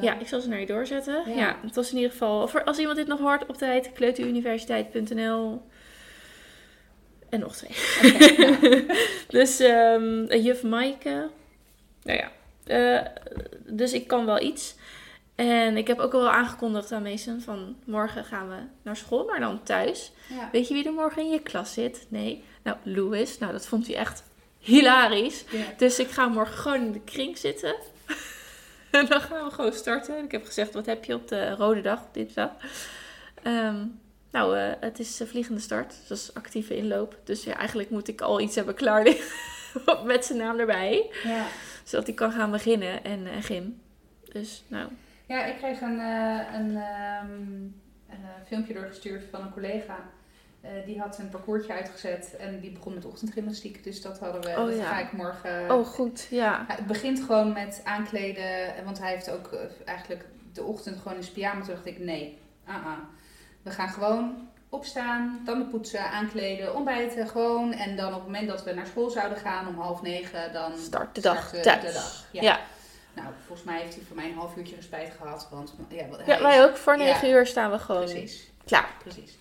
[0.00, 1.22] Ja, ik zal ze naar je doorzetten.
[1.26, 1.34] Ja.
[1.36, 1.56] Ja.
[1.62, 2.48] het was in ieder geval...
[2.48, 5.62] Voor, als iemand dit nog hoort op tijd, kleuteruniversiteit.nl.
[7.28, 7.70] En nog twee.
[9.28, 11.28] Dus ehm, juf Maaike.
[12.02, 12.30] Nou ja.
[12.66, 13.06] eh,
[13.66, 14.75] dus ik kan wel iets.
[15.36, 19.24] En ik heb ook al wel aangekondigd aan Mason van morgen gaan we naar school,
[19.24, 20.12] maar dan thuis.
[20.28, 20.48] Ja.
[20.52, 22.06] Weet je wie er morgen in je klas zit?
[22.08, 22.44] Nee.
[22.62, 23.38] Nou, Louis.
[23.38, 24.22] Nou, dat vond hij echt
[24.58, 25.44] hilarisch.
[25.50, 25.64] Ja.
[25.76, 27.74] Dus ik ga morgen gewoon in de kring zitten.
[28.90, 30.24] en dan gaan we gewoon starten.
[30.24, 32.50] Ik heb gezegd, wat heb je op de rode dag, dinsdag?
[33.42, 33.86] Ehm,
[34.30, 35.94] nou, eh, het is eh, vliegende start.
[36.08, 37.18] Dus actieve inloop.
[37.24, 39.26] Dus ja, eigenlijk moet ik al iets hebben klaar liggen.
[40.04, 41.10] Met zijn naam erbij.
[41.24, 41.46] Ja.
[41.84, 43.80] Zodat hij kan gaan beginnen en, en gym.
[44.32, 44.88] Dus nou,
[45.26, 47.66] Ja, ik kreeg een, eh, een ehm,
[48.06, 49.98] eh, filmpje doorgestuurd van een collega.
[50.60, 53.84] Eh, die had een parcoursje uitgezet en die begon met ochtendgymnastiek.
[53.84, 54.48] Dus dat hadden we.
[54.48, 54.84] Oh, dat ja.
[54.84, 55.70] ga ik morgen.
[55.70, 56.64] oh goed, ja.
[56.68, 58.84] Het begint gewoon met aankleden.
[58.84, 59.50] Want hij heeft ook
[59.84, 61.64] eigenlijk de ochtend gewoon in zijn pyjama.
[61.64, 62.86] Toen dacht ik, nee, ah,
[63.62, 67.72] we gaan gewoon opstaan, tanden poetsen, aankleden, ontbijten gewoon.
[67.72, 70.78] En dan op het moment dat we naar school zouden gaan om half negen, dan
[70.78, 71.84] Start de dag thuis.
[71.84, 72.24] de dag.
[72.30, 72.42] Ja.
[72.42, 72.60] Ja.
[73.16, 75.48] Nou, volgens mij heeft hij voor mij een half uurtje respijt gehad.
[75.50, 76.76] Want ja, is- wij ook.
[76.76, 77.04] Voor Ja.
[77.04, 78.50] negen uur staan we gewoon Precies.
[78.64, 78.88] Klaar.
[79.02, 79.36] Precies.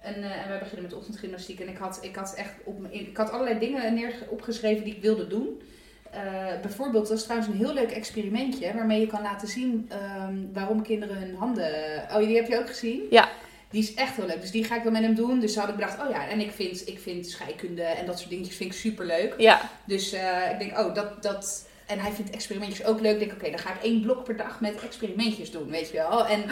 [0.00, 1.60] En, eh, en wij beginnen met ochtendgymnastiek.
[1.60, 5.02] En ik had, ik had echt op, ik had allerlei dingen neer opgeschreven die ik
[5.02, 5.62] wilde doen.
[6.10, 6.20] Eh,
[6.62, 10.82] bijvoorbeeld, dat is trouwens een heel leuk experimentje waarmee je kan laten zien ehm, waarom
[10.82, 11.74] kinderen hun handen.
[12.10, 13.02] Oh, die heb je ook gezien?
[13.10, 13.28] Ja.
[13.70, 14.40] Die is echt heel leuk.
[14.40, 15.40] Dus die ga ik dan met hem doen.
[15.40, 18.30] Dus had ik bedacht, oh ja, en ik vind, ik vind scheikunde en dat soort
[18.30, 19.34] dingetjes vind ik super leuk.
[19.38, 19.60] Ja.
[19.84, 21.68] Dus eh, ik denk, oh, dat, dat...
[21.86, 23.12] En hij vindt experimentjes ook leuk.
[23.12, 25.96] Ik denk, oké, dan ga ik één blok per dag met experimentjes doen, weet je
[25.96, 26.26] wel.
[26.26, 26.42] En,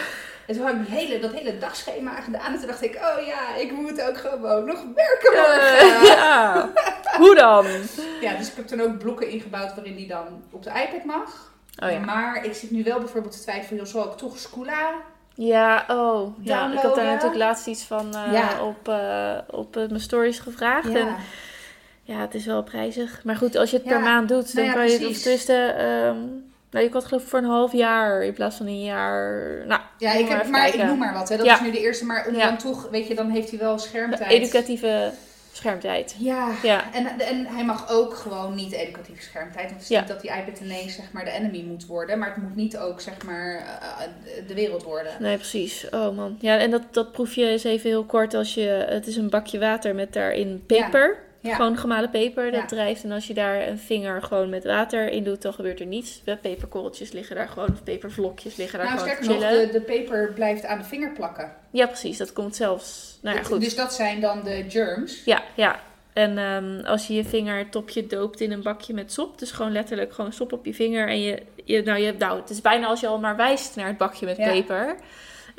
[0.46, 2.52] en toen had ik die hele, dat hele dagschema gedaan.
[2.52, 5.32] En toen dacht ik, oh ja, ik moet ook gewoon nog werken
[6.14, 6.70] ja.
[7.18, 7.66] Hoe dan?
[8.20, 11.52] Ja, dus ik heb toen ook blokken ingebouwd waarin die dan op de iPad mag.
[11.84, 11.98] Oh ja.
[11.98, 14.92] Maar ik zit nu wel bijvoorbeeld te twijfelen, zal ik toch Scoola?
[15.34, 16.36] Ja, oh.
[16.40, 18.64] Ja, ik had daar natuurlijk laatst iets van eh, Ja.
[18.64, 20.88] op, eh, op mijn stories gevraagd.
[20.94, 21.16] En
[22.10, 23.20] ja, het is wel prijzig.
[23.24, 23.92] Maar goed, als je het Ja.
[23.92, 25.76] per maand doet, dan Nou ja, kan je het tussen...
[25.78, 26.16] ehm
[26.70, 29.42] nou, je kan het geloof ik voor een half jaar in plaats van een jaar...
[29.66, 31.36] Nou, Ja, ik heb, even maar ik noem maar wat, hè.
[31.36, 31.54] dat Ja.
[31.54, 32.04] is nu de eerste.
[32.04, 34.30] Maar om dan toch, weet je, dan heeft hij wel schermtijd.
[34.30, 35.10] Educatieve
[35.52, 36.14] schermtijd.
[36.18, 36.92] Ja, Ja.
[36.92, 39.64] En, en hij mag ook gewoon niet educatieve schermtijd.
[39.64, 39.98] Want het is Ja.
[40.00, 42.18] niet dat die iPad ineens zeg maar de enemy moet worden.
[42.18, 44.06] Maar het moet niet ook zeg maar eh,
[44.46, 45.12] de wereld worden.
[45.18, 45.86] Nee, precies.
[45.90, 46.36] Oh man.
[46.40, 48.84] Ja, en dat, dat proef je eens even heel kort als je...
[48.88, 51.08] Het is een bakje water met daarin peper.
[51.08, 51.28] Ja.
[51.42, 52.66] Gewoon gemalen peper, dat Ja.
[52.66, 53.04] drijft.
[53.04, 56.20] En als je daar een vinger gewoon met water in doet, dan gebeurt er niets.
[56.24, 59.72] De peperkorreltjes liggen daar gewoon, of pepervlokjes liggen daar Nou, gewoon te sterker nog, de,
[59.72, 61.52] de peper blijft aan de vinger plakken.
[61.70, 62.16] Ja, precies.
[62.16, 63.18] Dat komt zelfs...
[63.22, 63.60] Nou ja, goed.
[63.60, 65.24] Dus dat zijn dan de germs.
[65.24, 65.80] Ja, ja.
[66.12, 70.12] En ehm, als je je vingertopje doopt in een bakje met sop, dus gewoon letterlijk
[70.12, 71.08] gewoon sop op je vinger.
[71.08, 73.86] En je, je, nou, je, nou, het is bijna als je al maar wijst naar
[73.86, 74.44] het bakje met Ja.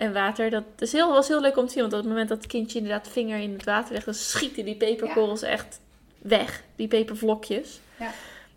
[0.02, 0.50] En water.
[0.50, 2.48] Dat is heel, was heel leuk om te zien, want op het moment dat het
[2.48, 5.80] kindje inderdaad de vinger in het water legt, dan schieten die peperkorrels echt
[6.18, 7.80] weg, die pepervlokjes.
[8.00, 8.12] Ja.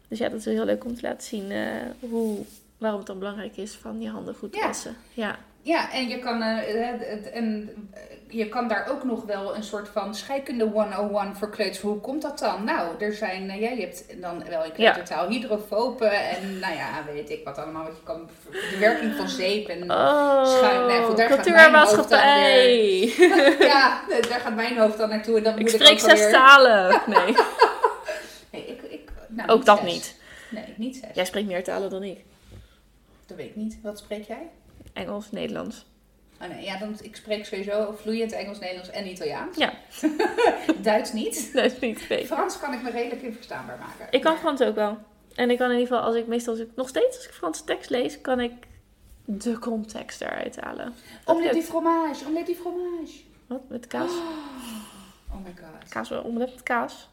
[0.09, 1.67] Dus ja, dat is heel leuk om te laten zien eh,
[2.01, 2.39] hoe,
[2.79, 4.67] waarom het dan belangrijk is van je handen goed Ja.
[4.67, 4.97] wassen.
[5.15, 5.39] Ja.
[5.65, 6.57] Ja, en je kan, eh,
[7.09, 11.51] het- en eh, je kan daar ook nog wel een soort van scheikunde 101 voor
[11.51, 11.81] kleuters.
[11.81, 12.65] Hoe komt dat dan?
[12.65, 17.05] Nou, er zijn, eh, ja, je hebt dan wel in kleutertaal hydrofopen en nou ja,
[17.13, 17.83] weet ik wat allemaal.
[17.85, 21.29] Wat je kan, de werking van zeep en Oh, Schuim- nee, goed, daar
[23.75, 25.37] ja, daar gaat mijn hoofd dan naartoe.
[25.37, 27.01] En dan Ik moet spreek ook zes alweer- talen.
[27.07, 27.35] Nee,
[28.51, 29.93] Nee, ik, ik, nou, ook dat zes.
[29.93, 30.17] niet.
[30.51, 31.11] Nee, niet zes.
[31.15, 32.25] Jij spreekt meer talen dan ik.
[33.27, 33.79] Dat weet ik niet.
[33.83, 34.49] Wat spreek jij?
[34.95, 35.87] Engels, Nederlands.
[36.43, 39.57] Oh nee, ja, dan, ik spreek sowieso vloeiend Engels, Nederlands en Italiaans.
[39.57, 39.73] Ja.
[40.83, 41.51] Duits niet.
[41.55, 42.27] Is niet nee.
[42.27, 44.07] Frans kan ik me redelijk in verstaanbaar maken.
[44.11, 44.99] Ik kan Frans ook wel.
[45.35, 47.33] En ik kan in ieder geval, als ik meestal, als ik, nog steeds als ik
[47.33, 48.53] Franse tekst lees, kan ik
[49.25, 50.95] de context eruit halen.
[51.25, 51.71] Omelette du lukt.
[51.71, 53.21] fromage, omelette du fromage.
[53.47, 53.69] Wat?
[53.69, 54.11] Met kaas?
[55.33, 55.89] Oh my god.
[55.89, 57.09] Kaas, omelet met kaas.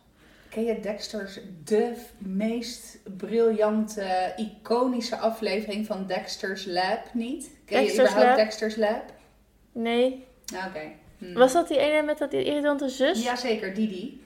[0.49, 7.49] Ken je Dexter's de meest briljante, iconische aflevering van Dexter's Lab niet?
[7.71, 8.45] Ken je Dexter's überhaupt Lab?
[8.45, 9.03] Dexter's Lab?
[9.71, 10.25] Nee.
[10.53, 10.81] Nou, oké.
[11.17, 11.33] Hm.
[11.33, 13.23] Was dat die ene met dat irritante zus?
[13.23, 14.23] Jazeker, Didi.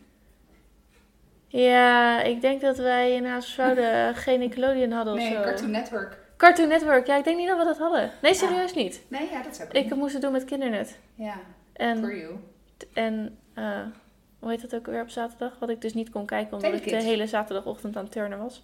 [1.48, 5.42] Ja, ik denk dat wij in Haasvrouwen geen Nickelodeon hadden of Nee, zo.
[5.42, 6.18] Cartoon Network.
[6.38, 7.08] Cartoon Network.
[7.08, 8.12] Ja, ik denk niet dat we dat hadden.
[8.22, 9.02] Nee, serieus niet.
[9.08, 10.98] Nee, ja, dat zou Ik moest het doen met Kindernet.
[11.16, 11.40] Ja,
[11.74, 12.36] En for you.
[12.94, 13.82] En eh,
[14.40, 15.60] hoe heet dat ook weer op zaterdag?
[15.60, 17.04] Wat ik dus niet kon kijken omdat ik Telekids.
[17.04, 18.64] de hele zaterdagochtend aan het turnen was.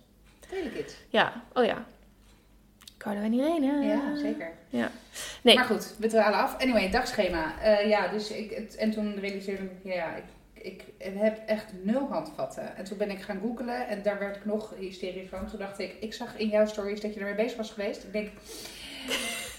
[0.49, 0.95] Telekids.
[1.09, 1.85] Ja, oh ja.
[3.01, 3.85] Carlo en Irene.
[3.85, 4.51] Ja, zeker.
[4.69, 4.91] Ja.
[5.41, 5.55] Nee.
[5.55, 6.61] Maar goed, we dwalen af.
[6.61, 7.59] Anyway, dagschema.
[7.61, 10.23] Eh, ja, dus ik, het, en toen realiseerde ik, ja, ik,
[10.63, 10.83] ik
[11.19, 12.75] heb echt nul handvatten.
[12.75, 15.47] En toen ben ik gaan googlen en daar werd ik nog hysterisch van.
[15.49, 18.03] Toen dacht ik, ik zag in jouw stories dat je ermee bezig was geweest.
[18.03, 18.29] Ik denk,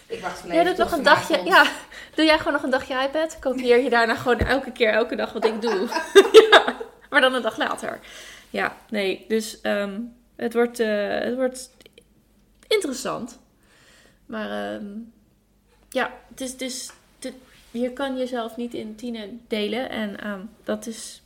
[0.07, 1.45] ik wacht Jij doet nog een dagje.
[1.45, 1.67] Ja,
[2.15, 3.39] doe jij gewoon nog een dagje iPad?
[3.39, 5.89] Kopieer je daarna gewoon elke keer, elke dag wat ik doe.
[6.51, 6.77] ja,
[7.11, 7.99] maar dan een dag later.
[8.51, 10.01] Ja, nee, dus ehm,
[10.37, 11.71] het, wordt, eh, het wordt
[12.73, 13.39] interessant.
[14.27, 14.87] Maar ehm,
[15.89, 17.35] ja, het is, het-
[17.71, 19.91] je kan jezelf niet in tienen delen.
[19.91, 21.23] En ehm, dat is,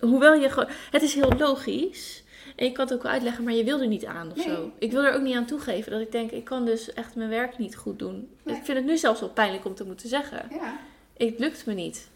[0.00, 2.22] hoewel je gewoon, het is heel logisch.
[2.56, 4.46] En je kan het ook wel uitleggen, maar je wil er niet aan of Nee.
[4.54, 4.70] zo.
[4.78, 7.28] Ik wil er ook niet aan toegeven dat ik denk, ik kan dus echt mijn
[7.28, 8.30] werk niet goed doen.
[8.42, 8.56] Nee.
[8.56, 10.46] Ik vind het nu zelfs wel pijnlijk om te moeten zeggen.
[10.50, 10.78] Ja,
[11.16, 12.08] Het lukt me niet.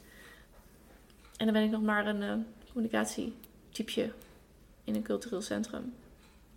[1.37, 4.11] En dan ben ik nog maar een communicatietypje
[4.85, 5.95] in een cultureel centrum.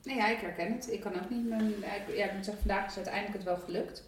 [0.04, 0.92] Nee, ja, ik herken het.
[0.92, 1.74] Ik kan ook niet mijn,
[2.08, 4.04] ja, ik moet zeggen, vandaag is uiteindelijk het wel gelukt.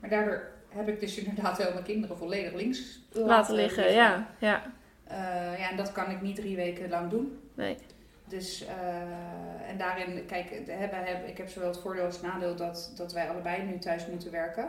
[0.00, 4.28] Maar daardoor heb ik dus inderdaad wel mijn kinderen volledig links Laten liggen, ja.
[4.38, 4.72] ja.
[5.04, 7.38] Eh, ja, en dat kan ik niet drie weken lang doen.
[7.54, 7.76] Nee.
[8.28, 12.92] Dus, eh, en daarin, kijk, hebben, ik heb zowel het voordeel als het nadeel dat,
[12.96, 14.68] dat wij allebei nu thuis moeten werken.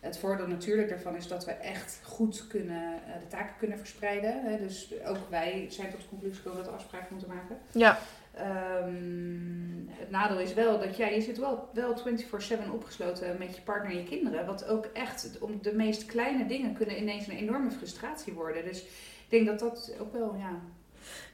[0.00, 4.42] Het voordeel natuurlijk daarvan is dat we echt goed kunnen, eh, de taken kunnen verspreiden.
[4.44, 4.58] Hè?
[4.58, 7.58] Dus ook wij zijn tot de conclusie gekomen dat we afspraken moeten maken.
[7.72, 7.98] Ja.
[8.38, 13.62] Ehm, het nadeel is wel dat ja, je zit wel, wel 24-7 opgesloten met je
[13.62, 14.46] partner en je kinderen.
[14.46, 18.64] Wat ook echt, om de meest kleine dingen kunnen ineens een enorme frustratie worden.
[18.64, 20.60] Dus ik denk dat dat ook wel, ja.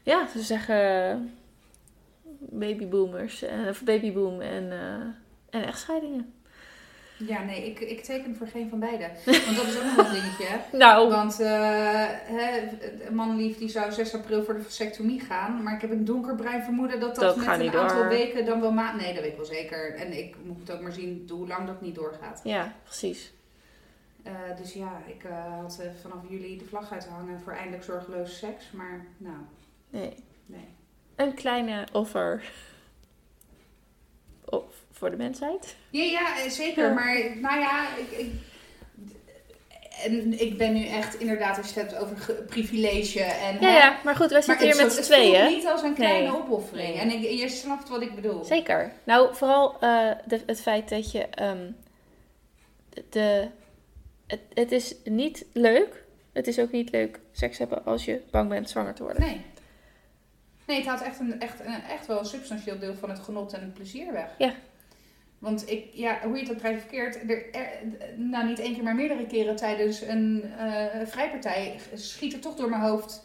[0.02, 1.30] Ja, ze zeggen
[2.38, 6.33] babyboomers, eh, of babyboom en, eh, en echtscheidingen.
[7.26, 9.04] Ja, nee, ik, ik teken voor geen van beide.
[9.24, 10.46] Want dat is ook nog een dingetje.
[10.72, 12.68] Nou, Want eh hè,
[13.10, 15.62] manlief die zou 6 april voor de vasectomie gaan.
[15.62, 18.08] Maar ik heb een donkerbruin vermoeden dat dat, Dat met een aantal door.
[18.08, 19.00] weken dan wel maand...
[19.00, 19.94] Nee, dat weet ik wel zeker.
[19.94, 22.40] En ik moet het ook maar zien hoe lang dat niet doorgaat.
[22.44, 23.32] ja, precies.
[24.22, 28.70] Eh, dus ja, ik eh, had vanaf juli de vlag uithangen voor eindelijk zorgeloze seks.
[28.72, 29.36] Maar nou,
[29.90, 30.14] Nee.
[30.46, 30.68] nee.
[31.16, 32.52] Een kleine offer
[34.44, 35.76] of voor de mensheid.
[35.90, 36.84] Ja, ja eh, zeker.
[36.84, 36.92] Ja.
[36.92, 38.30] Maar nou ja, ik, ik,
[40.04, 43.60] en ik ben nu echt inderdaad, als je het hebt over ge- privilege en...
[43.60, 45.46] Ja, ja, maar goed, wij Maar zitten hier het, met z'n het tweeën.
[45.48, 46.36] niet als een kleine Nee.
[46.36, 46.98] opoffering.
[46.98, 48.44] En ik, je snapt wat ik bedoel.
[48.44, 48.92] Zeker.
[49.04, 51.26] Nou, vooral eh, de, het feit dat je.
[51.26, 51.70] ehm,
[53.10, 53.48] de,
[54.26, 56.02] het, het is niet leuk.
[56.32, 59.22] Het is ook niet leuk seks hebben als je bang bent zwanger te worden.
[59.22, 59.40] Nee.
[60.66, 63.52] Nee, het haalt echt, een, echt, een, echt wel een substantieel deel van het genot
[63.52, 64.28] en het plezier weg.
[64.38, 64.52] Ja.
[65.44, 67.68] Want ik, ja, hoe je het ook draait of verkeerd, er, er-
[68.16, 72.68] nou niet één keer, maar meerdere keren tijdens een eh, vrijpartij schiet er toch door
[72.70, 73.22] mijn hoofd.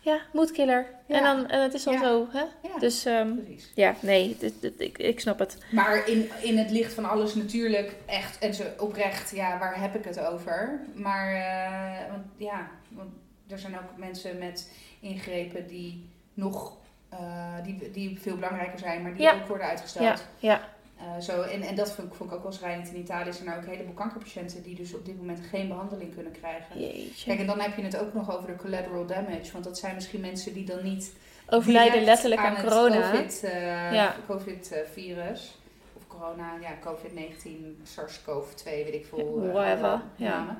[0.00, 0.86] Ja, moedkiller.
[1.06, 1.16] Ja.
[1.16, 2.00] En, dan, en het is dan Ja.
[2.02, 2.38] zo, hè?
[2.68, 3.72] Ja, Dus ehm, precies.
[3.74, 5.58] ja, nee, dit- dit- ik, ik snap het.
[5.72, 9.94] Maar in, in het licht van alles natuurlijk echt, en zo oprecht, ja, waar heb
[9.94, 10.80] ik het over?
[10.94, 13.10] Maar, eh, want, ja, want
[13.48, 16.76] er zijn ook mensen met ingrepen die nog,
[17.08, 20.04] eh, die, die veel belangrijker zijn, maar die ook worden uitgesteld.
[20.38, 20.68] Ja, ja,
[21.00, 22.88] Eh, zo, en, en dat vond, ik- vond ik ook wel schrijnend.
[22.88, 26.14] In Italië zijn er ook een heleboel kankerpatiënten die dus op dit moment geen behandeling
[26.14, 26.80] kunnen krijgen.
[26.80, 27.24] jeetje.
[27.26, 29.52] Kijk, en dan heb je het ook nog over de collateral damage.
[29.52, 31.12] Want dat zijn misschien mensen die dan niet
[31.48, 33.10] Overlijden letterlijk aan, het corona.
[33.10, 34.14] COVID, eh, Ja.
[34.26, 35.58] COVID-virus.
[35.96, 39.42] Of corona, ja, COVID-19, SARS-CoV-2, weet ik veel.
[39.44, 40.58] eh, Whatever, ja.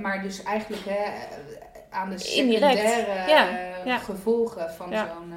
[0.00, 1.04] maar dus eigenlijk hè,
[1.90, 3.28] aan de secundaire
[3.84, 5.32] ja, gevolgen van zo'n...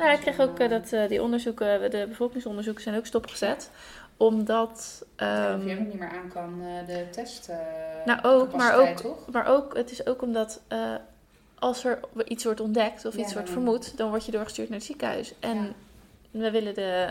[0.00, 3.70] Nou, ik kreeg ook eh, dat eh, die onderzoeken, de bevolkingsonderzoeken zijn ook stopgezet.
[4.16, 7.48] Omdat, Ja, ehm, of je ook niet meer aan kan eh, de test.
[7.48, 7.56] eh,
[8.04, 9.30] Nou, ook, maar ook- Toch?
[9.30, 10.94] maar ook, het is ook omdat eh,
[11.58, 14.68] als er iets wordt ontdekt of Ja, iets wordt dan- vermoed, dan word je doorgestuurd
[14.68, 15.34] naar het ziekenhuis.
[15.40, 15.70] En Ja.
[16.30, 17.08] we willen de,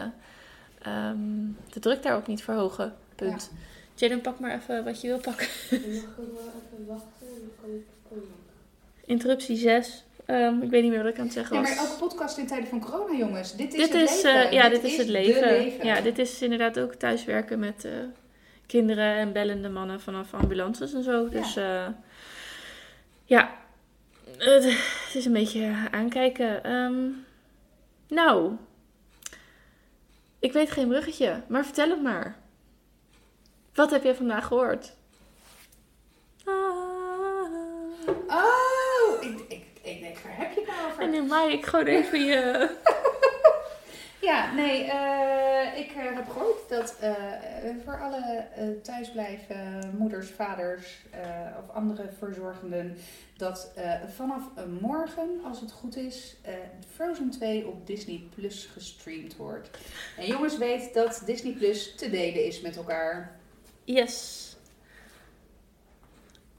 [0.82, 1.18] ehm,
[1.74, 2.94] de druk daar ook niet verhogen.
[3.16, 3.52] Punt.
[3.96, 5.48] Jaden, pak maar even wat je wil pakken.
[5.70, 8.26] Mag ik wel even wachten en dan kan ik.
[9.06, 10.04] Interruptie 6.
[10.30, 11.76] Ehm, ik weet niet meer wat ik aan het zeggen Ja, was.
[11.76, 13.56] maar ook podcast in tijden van corona, jongens.
[13.56, 14.46] Dit is dit het is, leven.
[14.46, 15.86] eh, ja, dit, is het leven.
[15.86, 17.92] Ja, dit is inderdaad ook thuiswerken met eh,
[18.68, 21.30] kinderen en bellende mannen vanaf ambulances en zo.
[21.30, 21.88] Dus eh,
[23.26, 23.56] ja,
[24.38, 24.64] het,
[25.06, 26.64] het is een beetje aankijken.
[26.64, 27.04] Ehm,
[28.08, 28.52] nou,
[30.40, 32.38] ik weet geen bruggetje, maar vertel het maar.
[33.74, 34.92] Wat heb jij vandaag gehoord?
[36.46, 36.54] Ah.
[38.28, 40.62] Oh, ik, ik, ik denk, waar heb je
[41.28, 42.70] maai ik gewoon even je...
[44.22, 47.14] Ja, nee, eh, ik eh, heb gehoord dat eh,
[47.84, 48.48] voor alle
[48.84, 50.98] thuisblijven moeders, vaders
[51.60, 52.98] of andere verzorgenden,
[53.38, 53.72] dat
[54.16, 54.44] vanaf
[54.80, 56.36] morgen, als het goed is,
[56.94, 59.70] Frozen 2 op Disney Plus gestreamd wordt.
[60.18, 63.40] En jongens, weet dat Disney Plus te delen is met elkaar.
[63.84, 64.48] Yes.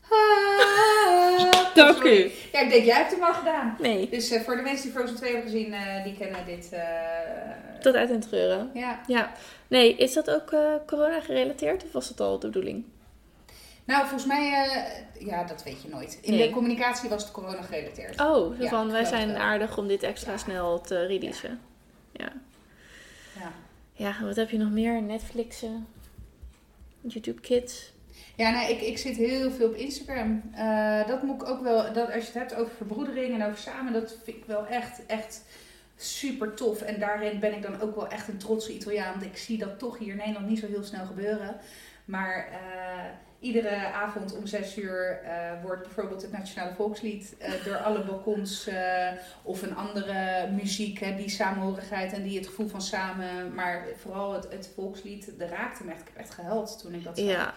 [0.09, 2.31] Ah, Dank u.
[2.53, 3.77] Ja, ik denk, jij hebt hem al gedaan.
[3.81, 6.73] Nee, Dus eh, voor de mensen die Frozen 2 hebben gezien, eh, die kennen dit.
[6.73, 6.81] eh,
[7.81, 8.71] tot uit en treuren.
[8.75, 9.01] ja.
[9.07, 9.33] Ja.
[9.69, 10.49] Nee, is dat ook
[10.87, 12.85] corona gerelateerd of was dat al de bedoeling?
[13.85, 14.69] Nou, volgens mij,
[15.19, 16.19] ja, dat weet je nooit.
[16.23, 16.47] In Nee.
[16.49, 18.21] de communicatie was het corona gerelateerd.
[18.21, 20.39] Oh, Ja, van wij zijn aardig om dit extra Ja.
[20.39, 21.61] snel te releasen.
[22.13, 22.33] Ja.
[23.39, 23.53] Ja.
[23.93, 25.03] Ja, wat heb je nog meer?
[25.03, 25.87] Netflixen,
[27.01, 27.93] YouTube Kids.
[28.41, 30.43] Ja, nou, ik, ik zit heel veel op Instagram.
[30.55, 33.59] Eh, dat moet ik ook wel, dat, als je het hebt over verbroedering en over
[33.59, 35.43] samen, dat vind ik wel echt, echt
[35.97, 36.83] super tof.
[36.83, 39.11] En daarin ben ik dan ook wel echt een trotse Italiaan.
[39.11, 41.57] Want ik zie dat toch hier in Nederland niet zo heel snel gebeuren.
[42.05, 43.05] Maar eh,
[43.41, 48.69] iedere avond om zes uur eh, wordt bijvoorbeeld het Nationale Volkslied door alle balkons
[49.43, 54.33] of een andere muziek, hè, die samenhorigheid en die het gevoel van samen, maar vooral
[54.33, 57.27] het, het volkslied, dat raakte me echt, ik heb echt gehuild toen ik dat zag.
[57.27, 57.55] Ja.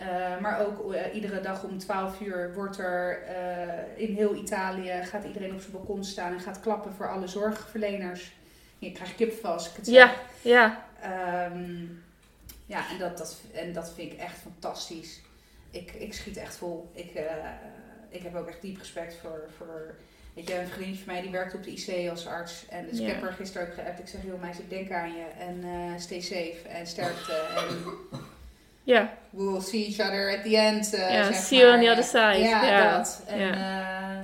[0.00, 5.02] Eh, maar ook eh, iedere dag om 12 uur wordt er eh, in heel Italië
[5.04, 8.32] gaat iedereen op zijn balkon staan en gaat klappen voor alle zorgverleners.
[8.78, 9.94] Je krijgt kipvel als ik het zeg.
[9.94, 10.84] Ja, ja.
[11.00, 11.84] Ehm,
[12.66, 15.20] ja, en dat, dat, en dat vind ik echt fantastisch.
[15.70, 16.90] Ik, ik schiet echt vol.
[16.94, 17.20] Ik,
[18.08, 19.94] ik heb ook echt diep respect voor, voor
[20.34, 22.66] Weet je, een vriendje van mij die werkt op de IC als arts.
[22.68, 23.06] En dus Ja.
[23.06, 23.98] ik heb haar gisteren ook geappt.
[23.98, 25.24] Ik zeg, joh meisje, ik denk aan je.
[25.38, 25.64] En
[26.00, 27.32] stay safe en sterkte.
[27.32, 28.39] en
[28.94, 30.94] Ja, we'll see each other at the end.
[30.94, 32.38] eh, Ja, zeg see you on the other side.
[32.48, 33.22] Ja, dat.
[33.26, 34.18] En, eh,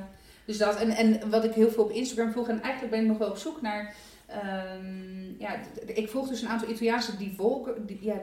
[0.44, 0.76] dus dat.
[0.80, 3.30] En, en wat ik heel veel op Instagram volg, en eigenlijk ben ik nog wel
[3.30, 3.94] op zoek naar.
[4.26, 5.56] ehm, ja,
[5.86, 8.20] ik volg dus een aantal Italiaanse divulg, di- ja,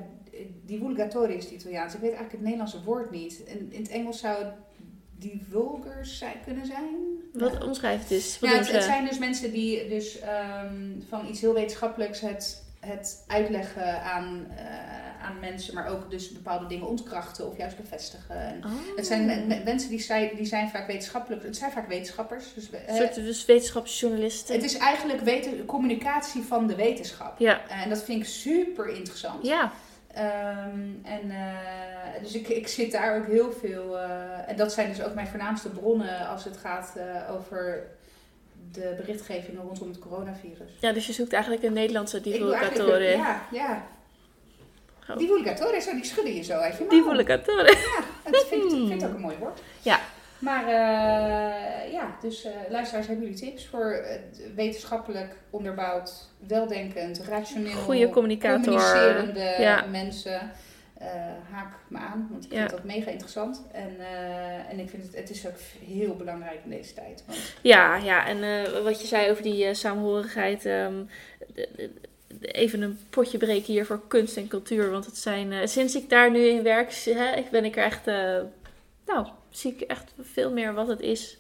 [0.65, 1.93] divulgatori is het Italiaans.
[1.93, 3.39] Ik weet eigenlijk het Nederlandse woord niet.
[3.45, 4.53] In, in het Engels zou het
[5.17, 6.83] divulgers zijn, kunnen zijn.
[7.33, 8.09] wat omschrijft.
[8.39, 10.75] Wat Ja, het, zijn dus mensen die dus ehm,
[11.09, 16.65] van iets heel wetenschappelijks het, het uitleggen aan, eh, aan mensen, maar ook dus bepaalde
[16.67, 18.36] dingen ontkrachten of juist bevestigen.
[18.38, 18.71] En Oh.
[18.95, 22.53] het zijn me- me- mensen die zijn, die zijn vaak wetenschappelijk, het zijn vaak wetenschappers.
[22.53, 24.55] Dus, eh, soort dus wetenschapsjournalisten.
[24.55, 27.39] het is eigenlijk weten, communicatie van de wetenschap.
[27.39, 29.45] Ja, En dat vind ik super interessant.
[29.45, 29.71] ja.
[30.13, 33.97] Ehm, en, eh, dus ik, ik zit daar ook heel veel.
[34.47, 36.93] en dat zijn dus ook mijn voornaamste bronnen als het gaat
[37.29, 37.84] over
[38.74, 40.71] de berichtgevingen rondom het coronavirus.
[40.80, 43.17] ja, dus je zoekt eigenlijk een Nederlandse divulgatoren.
[43.17, 43.84] Ja, ja.
[45.09, 45.17] Oh.
[45.17, 46.89] Divulgatoren, zo, die schudden je zo uit je mouw.
[46.89, 47.78] Divulgatoren.
[47.78, 49.59] Ja, dat vind ik, vind ook een mooi woord.
[49.82, 49.99] Ja.
[50.39, 54.05] Maar eh, ja, dus eh, luisteraars, hebben jullie tips voor
[54.55, 56.13] wetenschappelijk onderbouwd,
[56.47, 58.61] weldenkend, rationeel, Goede communicator.
[58.61, 59.86] communicerende Ja.
[59.91, 60.51] mensen?
[61.03, 62.57] Eh, haak me aan, want ik Ja.
[62.57, 63.61] vind dat mega interessant.
[63.71, 67.23] En, eh, en ik vind het, het is ook heel belangrijk in deze tijd.
[67.27, 70.65] Want, Ja, ja, en eh, wat je zei over die samenhorigheid.
[70.65, 70.93] ehm,
[71.53, 71.89] de- de-
[72.39, 74.89] de- even een potje breken hier voor kunst en cultuur.
[74.91, 78.05] Want het zijn, sinds ik daar nu in werk, hè, ik ben ik er echt,
[79.05, 81.37] nou, zie ik echt veel meer wat het is.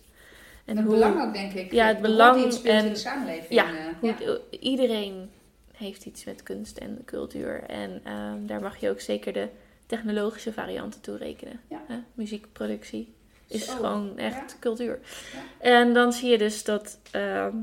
[0.65, 1.71] en het belang ook, denk ik.
[1.71, 3.47] Ja, het belang en- in de samenleving.
[3.49, 3.65] Ja,
[3.99, 5.31] hoe iedereen
[5.73, 7.63] heeft iets met kunst en cultuur.
[7.63, 9.47] En ehm, daar mag je ook zeker de
[9.85, 11.59] technologische varianten toe rekenen.
[11.67, 11.81] Ja.
[12.13, 13.13] Muziekproductie
[13.47, 14.57] is Zo, gewoon echt ja.
[14.59, 14.99] cultuur.
[15.33, 15.67] Ja.
[15.69, 17.55] En dan zie je dus dat ehm,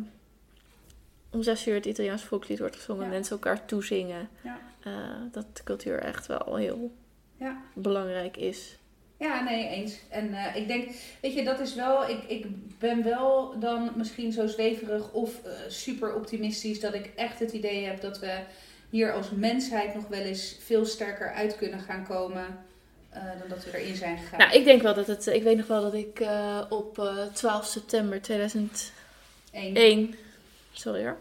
[1.30, 3.10] om zes uur het Italiaans volkslied wordt gezongen, Ja.
[3.10, 4.28] mensen elkaar toezingen.
[4.42, 4.58] Ja.
[4.82, 4.92] Eh,
[5.32, 6.92] dat cultuur echt wel heel
[7.36, 7.62] Ja.
[7.74, 8.78] belangrijk is.
[9.20, 9.94] Ja, nee, eens.
[10.08, 10.90] En eh, ik denk,
[11.20, 12.46] weet je, dat is wel, ik, ik
[12.78, 17.84] ben wel dan misschien zo zweverig of eh, super optimistisch dat ik echt het idee
[17.84, 18.38] heb dat we
[18.90, 22.46] hier als mensheid nog wel eens veel sterker uit kunnen gaan komen
[23.10, 24.38] eh, dan dat we erin zijn gegaan.
[24.38, 25.26] Nou, ik denk wel dat het.
[25.26, 26.22] Ik weet nog wel dat ik
[26.68, 28.92] op eh, 12 september 2000.
[29.52, 29.74] Eén.
[29.76, 30.14] 1,
[30.72, 31.16] sorry hoor,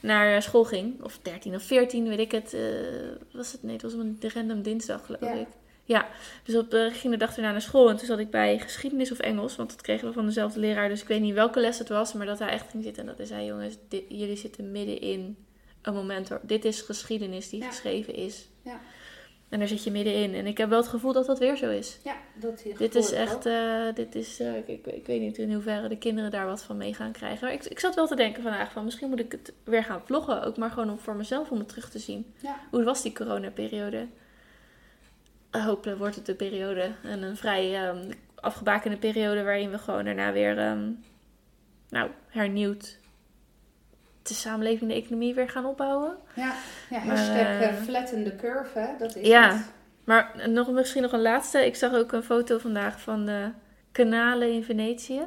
[0.00, 1.02] naar school ging.
[1.02, 2.56] Of 13 of 14, weet ik het.
[3.32, 3.62] was het?
[3.62, 5.32] Nee, het was een random dinsdag, geloof Ja.
[5.32, 5.46] ik.
[5.86, 6.08] Ja,
[6.44, 8.58] dus op, eh, ik ging de dag erna naar school en toen zat ik bij
[8.58, 10.88] geschiedenis of Engels, want dat kregen we van dezelfde leraar.
[10.88, 13.08] Dus ik weet niet welke les het was, maar dat hij echt ging zitten en
[13.08, 15.36] dat hij zei: Jongens, dit- jullie zitten midden in
[15.82, 16.40] een moment hoor.
[16.42, 17.66] Dit is geschiedenis die Ja.
[17.68, 18.48] geschreven is.
[18.62, 18.80] Ja.
[19.48, 20.34] En daar zit je middenin.
[20.34, 21.98] En ik heb wel het gevoel dat dat weer zo is.
[22.04, 25.52] Ja, dat Dit is echt, eh, dit is, eh, ik, ik, ik weet niet in
[25.52, 27.44] hoeverre de kinderen daar wat van mee gaan krijgen.
[27.44, 30.02] Maar ik, ik zat wel te denken vandaag van misschien moet ik het weer gaan
[30.04, 30.42] vloggen.
[30.42, 32.34] Ook maar gewoon om voor mezelf om het terug te zien.
[32.42, 32.60] Ja.
[32.70, 34.06] Hoe was die coronaperiode?
[35.56, 40.04] Uh, hopelijk wordt het een periode en een vrij ehm, afgebakende periode waarin we gewoon
[40.04, 40.90] daarna weer ehm,
[41.88, 42.98] nou, hernieuwd
[44.22, 46.16] de samenleving, de economie weer gaan opbouwen.
[46.34, 46.54] Ja,
[46.90, 49.52] ja hashtag eh, flatten the curve, hè, dat is Ja.
[49.52, 49.72] het.
[50.04, 51.66] Maar nog, misschien nog een laatste.
[51.66, 53.50] Ik zag ook een foto vandaag van de
[53.92, 55.20] kanalen in Venetië.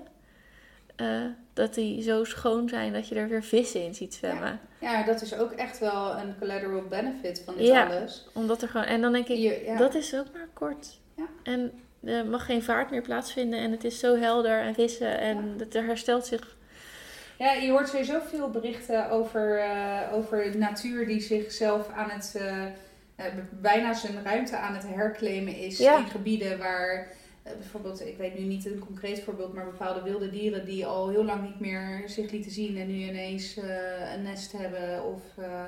[0.98, 1.22] Eh,
[1.54, 4.60] dat die zo schoon zijn dat je er weer vissen in ziet zwemmen.
[4.80, 7.86] Ja, dat is ook echt wel een collateral benefit van dit Ja.
[7.86, 8.28] alles.
[8.34, 8.86] Omdat er gewoon.
[8.86, 9.78] En dan denk ik, Hier, ja.
[9.78, 11.00] dat is ook maar kort.
[11.16, 11.26] Ja.
[11.44, 11.72] En
[12.04, 13.60] er mag geen vaart meer plaatsvinden.
[13.60, 15.20] En het is zo helder en vissen.
[15.20, 16.56] En het herstelt zich.
[17.38, 23.26] Ja, je hoort sowieso veel berichten over, eh, over natuur die zichzelf aan het, eh,
[23.52, 25.98] bijna zijn ruimte aan het herclaimen is Ja.
[25.98, 27.08] in gebieden waar
[27.60, 31.26] bijvoorbeeld, ik weet nu niet een concreet voorbeeld, maar bepaalde wilde dieren die al heel
[31.26, 35.64] lang niet meer zich lieten zien en nu ineens eh, een nest hebben of eh,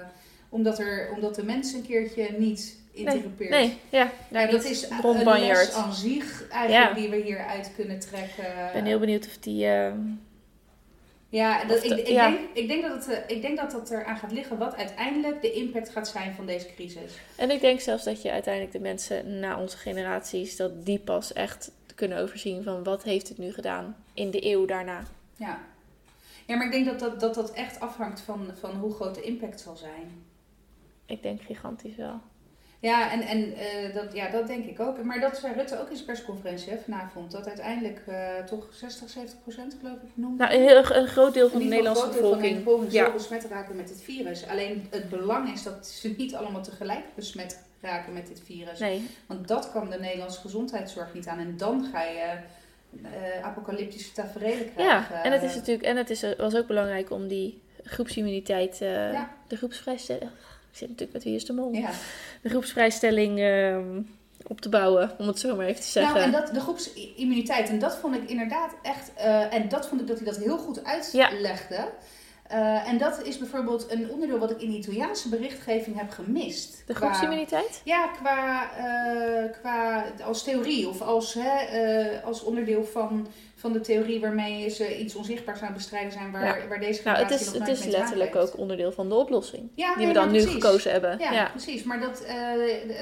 [0.50, 3.50] omdat, er, omdat de mens een keertje niet interrupeert.
[3.50, 4.12] Nee, ja.
[4.30, 7.02] Nou, dat is een les aan zich eigenlijk Ja.
[7.02, 8.44] die we hieruit kunnen trekken.
[8.44, 9.68] Ik ben heel benieuwd of die.
[11.30, 12.30] Ja, dat, ik, ik, ja.
[12.30, 15.42] Denk, ik, denk dat het, eh, ik denk dat dat eraan gaat liggen wat uiteindelijk
[15.42, 17.18] de impact gaat zijn van deze crisis.
[17.36, 21.34] En ik denk zelfs dat je uiteindelijk de mensen na onze generaties, dat die pas
[21.34, 25.04] echt kunnen overzien van wat heeft het nu gedaan in de eeuw daarna.
[25.36, 25.60] Ja,
[26.46, 29.22] ja maar ik denk dat dat, dat, dat echt afhangt van, van hoe groot de
[29.22, 30.24] impact zal zijn.
[31.06, 32.22] Ik denk gigantisch wel.
[32.82, 35.04] Ja, en, en eh, dat, ja, dat denk ik ook.
[35.04, 37.32] Maar dat zei Rutte ook in zijn persconferentie hè, vanavond.
[37.32, 40.44] Dat uiteindelijk eh, toch 60, 70 procent geloof ik noemde.
[40.44, 42.92] Nou, een, heel, een groot deel van de Nederlandse een groot deel bevolking.
[42.92, 43.04] Ja.
[43.04, 44.48] zal besmet raken met dit virus.
[44.48, 48.80] Alleen het belang is dat ze niet allemaal tegelijk besmet raken met dit virus.
[48.80, 51.40] Nee, Want dat kan de Nederlandse gezondheidszorg niet aan.
[51.40, 52.38] En dan ga je
[53.04, 54.72] eh, apocalyptische tafereelen Ja,
[55.02, 55.24] krijgen.
[55.24, 59.30] en het is natuurlijk, en het is, was ook belangrijk om die groepsimmuniteit, Ja.
[59.48, 60.30] de groepsvrijstelling,
[60.80, 61.90] zit natuurlijk met wie is de mol, Ja.
[62.42, 64.02] de groepsvrijstelling ehm,
[64.48, 66.14] op te bouwen, om het zo maar even te zeggen.
[66.14, 70.02] Nou, en dat, de groepsimmuniteit, en dat vond ik inderdaad echt, eh, en dat vond
[70.02, 71.90] ik dat hij dat heel goed uitlegde.
[72.48, 76.84] Eh, en dat is bijvoorbeeld een onderdeel wat ik in de Italiaanse berichtgeving heb gemist.
[76.88, 77.82] de Qua- groepsimmuniteit?
[77.84, 83.28] Ja, qua, eh, qua als theorie of als, hè, als onderdeel van,
[83.60, 87.18] van de theorie waarmee ze iets onzichtbaars aan het bestrijden zijn waar, waar deze Nou,
[87.18, 89.70] het is, het is letterlijk ook onderdeel van de oplossing.
[89.76, 91.20] Ja, Die we dan nu gekozen hebben.
[91.20, 91.50] Ja, Ja.
[91.50, 91.84] precies.
[91.84, 92.22] Maar dat,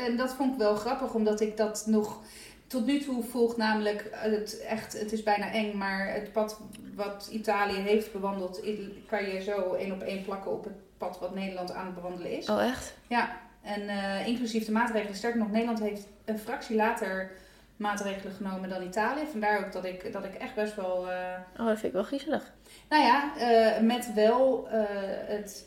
[0.06, 2.22] en dat vond ik wel grappig, omdat ik dat nog
[2.68, 3.58] tot nu toe volg.
[3.58, 6.60] Namelijk, eh, het, echt, het is bijna eng, maar het pad
[6.96, 8.62] wat Italië heeft bewandeld,
[9.08, 12.38] kan je zo één op één plakken op het pad wat Nederland aan het bewandelen
[12.38, 12.50] is.
[12.50, 12.94] Oh, echt?
[13.08, 15.16] Ja, en eh, inclusief de maatregelen.
[15.16, 17.32] Sterker nog, Nederland heeft een fractie later
[17.78, 19.26] maatregelen genomen dan Italië.
[19.32, 21.10] Vandaar ook dat ik, dat ik echt best wel...
[21.12, 22.54] eh, Oh, dat vind ik wel griezelig.
[22.90, 24.84] nou ja, eh, met wel eh,
[25.28, 25.66] het,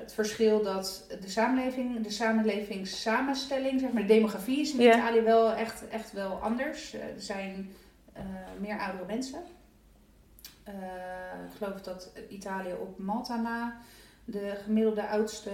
[0.00, 4.80] het verschil dat de samenleving, de samenlevingssamenstelling, zeg maar, de demografie is in.
[4.88, 6.92] Italië wel echt, echt wel anders.
[6.94, 7.70] Er zijn
[8.58, 9.40] meer oudere mensen.
[11.50, 13.76] Ik geloof dat Italië op Malta na
[14.24, 15.50] de gemiddelde oudste.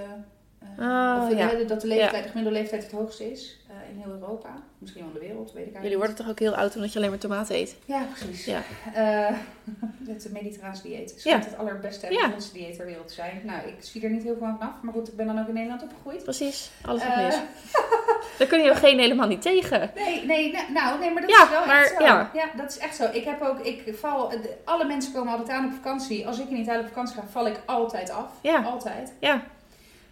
[0.78, 1.50] Oh, of ja.
[1.66, 4.48] dat de, leeftijd, de gemiddelde leeftijd het hoogste is eh, in heel Europa.
[4.78, 6.92] Misschien wel in de wereld, weet ik eigenlijk Jullie worden toch ook heel oud omdat
[6.92, 7.76] je alleen maar tomaten eet?
[7.84, 8.44] ja, precies.
[8.44, 8.60] Ja.
[8.94, 9.36] Eh,
[10.14, 12.30] het mediterraans dieet schijnt het allerbeste en Ja.
[12.52, 13.40] dieet ter wereld zijn.
[13.44, 14.74] Nou, ik zie er niet heel veel van af.
[14.82, 16.22] Maar goed, ik ben dan ook in Nederland opgegroeid.
[16.22, 17.36] Precies, alles wat Eh, mis.
[18.38, 19.90] Daar kun je ook geen helemaal niet tegen.
[19.94, 22.04] nee, nee, nou, nee, maar dat Ja, is wel maar echt zo.
[22.04, 22.30] ja.
[22.56, 23.04] dat is echt zo.
[23.12, 24.32] Ik heb ook, ik val,
[24.64, 26.26] alle mensen komen altijd aan op vakantie.
[26.26, 28.30] Als ik in Italië op vakantie ga, val ik altijd af.
[28.40, 28.62] Ja.
[28.62, 29.12] Altijd.
[29.20, 29.42] Ja,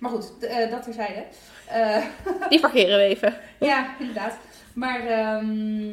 [0.05, 1.24] Maar goed, eh, dat terzijde.
[1.68, 2.05] Eh
[2.48, 3.34] die parkeren we even.
[3.61, 4.36] ja, inderdaad.
[4.74, 5.90] Maar, ehm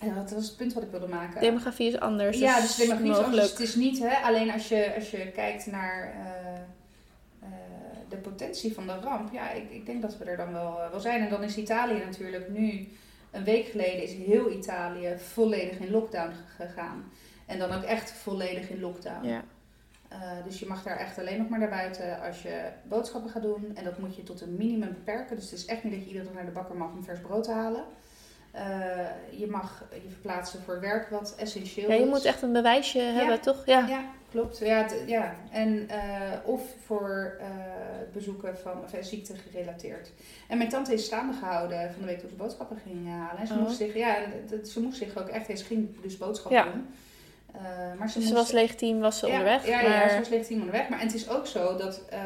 [0.00, 1.40] ja, wat was het punt wat ik wilde maken?
[1.40, 2.38] Demografie is anders.
[2.38, 3.32] Ja, dus dus demografie is mogelijk.
[3.42, 3.50] anders.
[3.58, 7.48] Het is niet, hè, alleen als je, als je kijkt naar eh,
[8.08, 9.32] de potentie van de ramp.
[9.32, 11.20] Ja, ik, ik denk dat we er dan wel, wel zijn.
[11.22, 12.88] En dan is Italië natuurlijk nu,
[13.30, 17.12] een week geleden is heel Italië volledig in lockdown ge- gegaan.
[17.46, 19.26] En dan ook echt volledig in lockdown.
[19.26, 19.42] Ja.
[20.08, 23.42] Eh, dus je mag daar echt alleen nog maar naar buiten als je boodschappen gaat
[23.42, 23.72] doen.
[23.74, 25.36] En dat moet je tot een minimum beperken.
[25.36, 27.20] Dus het is echt niet dat je iedere dag naar de bakker mag om vers
[27.20, 27.84] brood te halen.
[28.50, 28.98] Eh,
[29.30, 32.08] je mag je verplaatsen voor werk wat essentieel ja, je is.
[32.08, 33.66] moet echt een bewijsje hebben, toch?
[33.66, 33.86] Ja.
[33.88, 34.58] Ja, klopt.
[34.58, 35.34] Ja, ja.
[35.50, 37.40] En, eh, of voor
[38.12, 40.10] bezoeken van of, ziekte gerelateerd.
[40.48, 43.40] En mijn tante is staande gehouden van de week toen ze boodschappen ging halen.
[43.40, 43.60] En ze, Oh.
[43.60, 44.16] moest zich, ja,
[44.50, 46.64] dat- ze moest zich ook echt, ze ging dus boodschappen Ja.
[46.72, 46.86] doen.
[47.58, 49.66] Eh, maar ze was legitiem, was ze ja, onderweg.
[49.66, 50.10] Ja, ja, maar...
[50.10, 50.88] ze was legitiem onderweg.
[50.88, 52.20] Maar en het is ook zo dat eh,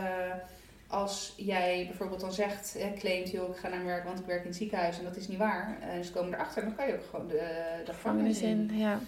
[0.87, 4.41] als jij bijvoorbeeld dan zegt, eh, claimt, joh, ik ga naar werk, want ik werk
[4.41, 5.79] in het ziekenhuis en dat is niet waar.
[5.81, 8.71] En ze komen erachter, dan kan je ook gewoon de, de gevangenis in.
[8.71, 8.79] in.
[8.79, 9.01] Ja.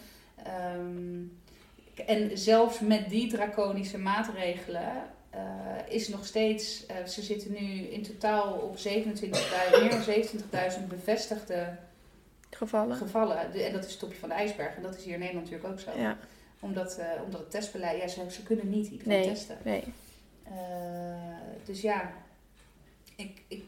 [0.45, 1.23] Ehm,
[2.07, 4.93] en zelfs met die draconische maatregelen
[5.31, 10.89] eh, is nog steeds, eh, ze zitten nu in totaal op 27.000, meer dan 27.000
[10.89, 11.77] bevestigde
[12.57, 12.97] Gevallen.
[12.97, 13.53] gevallen.
[13.53, 14.77] En dat is het topje van de ijsberg.
[14.77, 16.01] En dat is hier in Nederland natuurlijk ook zo.
[16.01, 16.17] Ja.
[16.61, 19.29] Omdat, eh, omdat het testbeleid, ja, ze, ze kunnen niet iedereen Nee.
[19.29, 19.59] testen.
[19.65, 19.85] Nee.
[20.45, 20.53] Eh,
[21.65, 22.13] dus ja
[23.17, 23.63] ik, ik,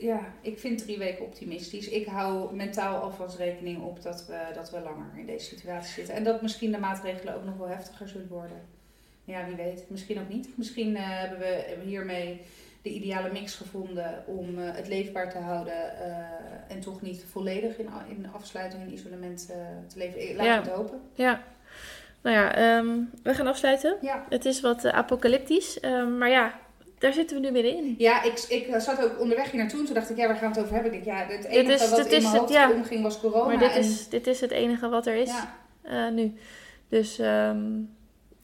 [0.00, 1.88] ja, ik vind drie weken optimistisch.
[1.88, 6.14] Ik hou mentaal alvast rekening op dat we, dat we langer in deze situatie zitten.
[6.14, 8.60] En dat misschien de maatregelen ook nog wel heftiger zullen worden.
[9.24, 9.84] Ja, wie weet.
[9.88, 10.48] Misschien ook niet.
[10.56, 12.40] Misschien eh, hebben we hiermee
[12.82, 15.98] de ideale mix gevonden om eh, het leefbaar te houden.
[16.00, 16.14] eh,
[16.68, 19.56] en toch niet volledig in, in afsluiting en isolement eh,
[19.86, 20.36] te leven.
[20.36, 20.62] Laten Ja.
[20.62, 21.00] we het hopen.
[21.14, 21.42] Ja.
[22.22, 23.96] Nou ja, ehm, we gaan afsluiten.
[24.00, 24.24] Ja.
[24.28, 25.80] Het is wat apocalyptisch.
[25.80, 26.58] ehm, maar ja,
[26.98, 27.94] daar zitten we nu middenin.
[27.98, 30.52] Ja, ik, ik zat ook onderweg hier naartoe en toen dacht ik, ja, waar gaan
[30.52, 30.92] we het over hebben?
[30.94, 32.70] Ik dacht, ja, het Dit enige is- wat dit in mijn hoofd ja.
[32.70, 33.44] omging was corona.
[33.46, 35.32] maar dit en, is, dit is het enige wat er is
[35.84, 36.32] ja, nu.
[36.88, 37.70] Dus, ehm,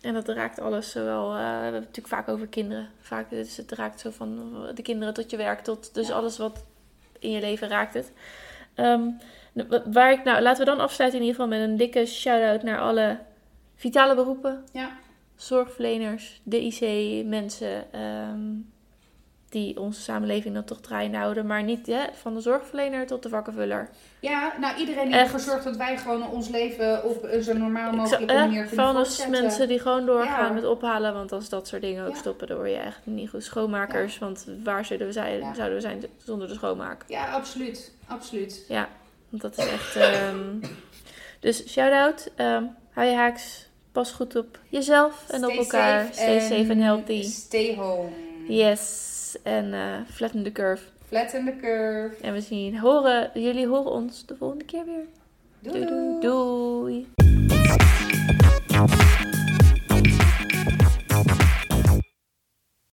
[0.00, 2.88] en dat raakt alles zowel, eh, we hebben het natuurlijk vaak over kinderen.
[3.00, 6.14] Vaak, dus het raakt zo van de kinderen tot je werk, tot dus Ja.
[6.14, 6.64] alles wat
[7.18, 8.12] in je leven raakt het.
[8.74, 9.02] Ehm,
[9.52, 12.62] wa- waar ik, nou, laten we dan afsluiten in ieder geval met een dikke shout-out
[12.62, 13.18] naar alle
[13.74, 14.64] vitale beroepen.
[14.72, 14.90] Ja.
[15.36, 18.40] Zorgverleners, de IC-mensen ehm,
[19.48, 21.46] die onze samenleving dan toch draaiende houden.
[21.46, 23.88] Maar niet hè, van de zorgverlener tot de vakkenvuller.
[24.20, 27.92] ja, nou iedereen die ervoor zorgt dat wij gewoon ons leven op een zo normaal
[27.92, 29.42] mogelijke zou- manier kunnen Van voortzetten.
[29.42, 30.52] mensen die gewoon doorgaan Ja.
[30.52, 31.14] met ophalen.
[31.14, 32.18] Want als dat soort dingen ook Ja.
[32.18, 33.44] stoppen, dan word je echt niet goed.
[33.44, 35.54] Schoonmakers, want waar zouden we zijn, Ja.
[35.54, 37.04] zouden we zijn zonder de schoonmaak?
[37.06, 37.92] Ja, absoluut.
[38.06, 38.64] Absoluut.
[39.28, 39.96] Want dat is echt...
[39.96, 40.36] ehm,
[41.40, 42.30] Dus shout-out.
[42.36, 43.66] ehm hou je haaks.
[43.92, 46.04] Pas goed op jezelf en op elkaar.
[46.04, 47.22] safe Stay safe and healthy.
[47.22, 48.08] Stay home.
[48.48, 49.16] Yes.
[49.42, 50.82] En eh flatten the curve.
[51.06, 52.22] Flatten the curve.
[52.22, 55.06] En we zien, horen, jullie horen ons de volgende keer weer.
[55.60, 56.20] Doei doei.
[56.20, 56.20] doei.
[56.20, 57.06] doei.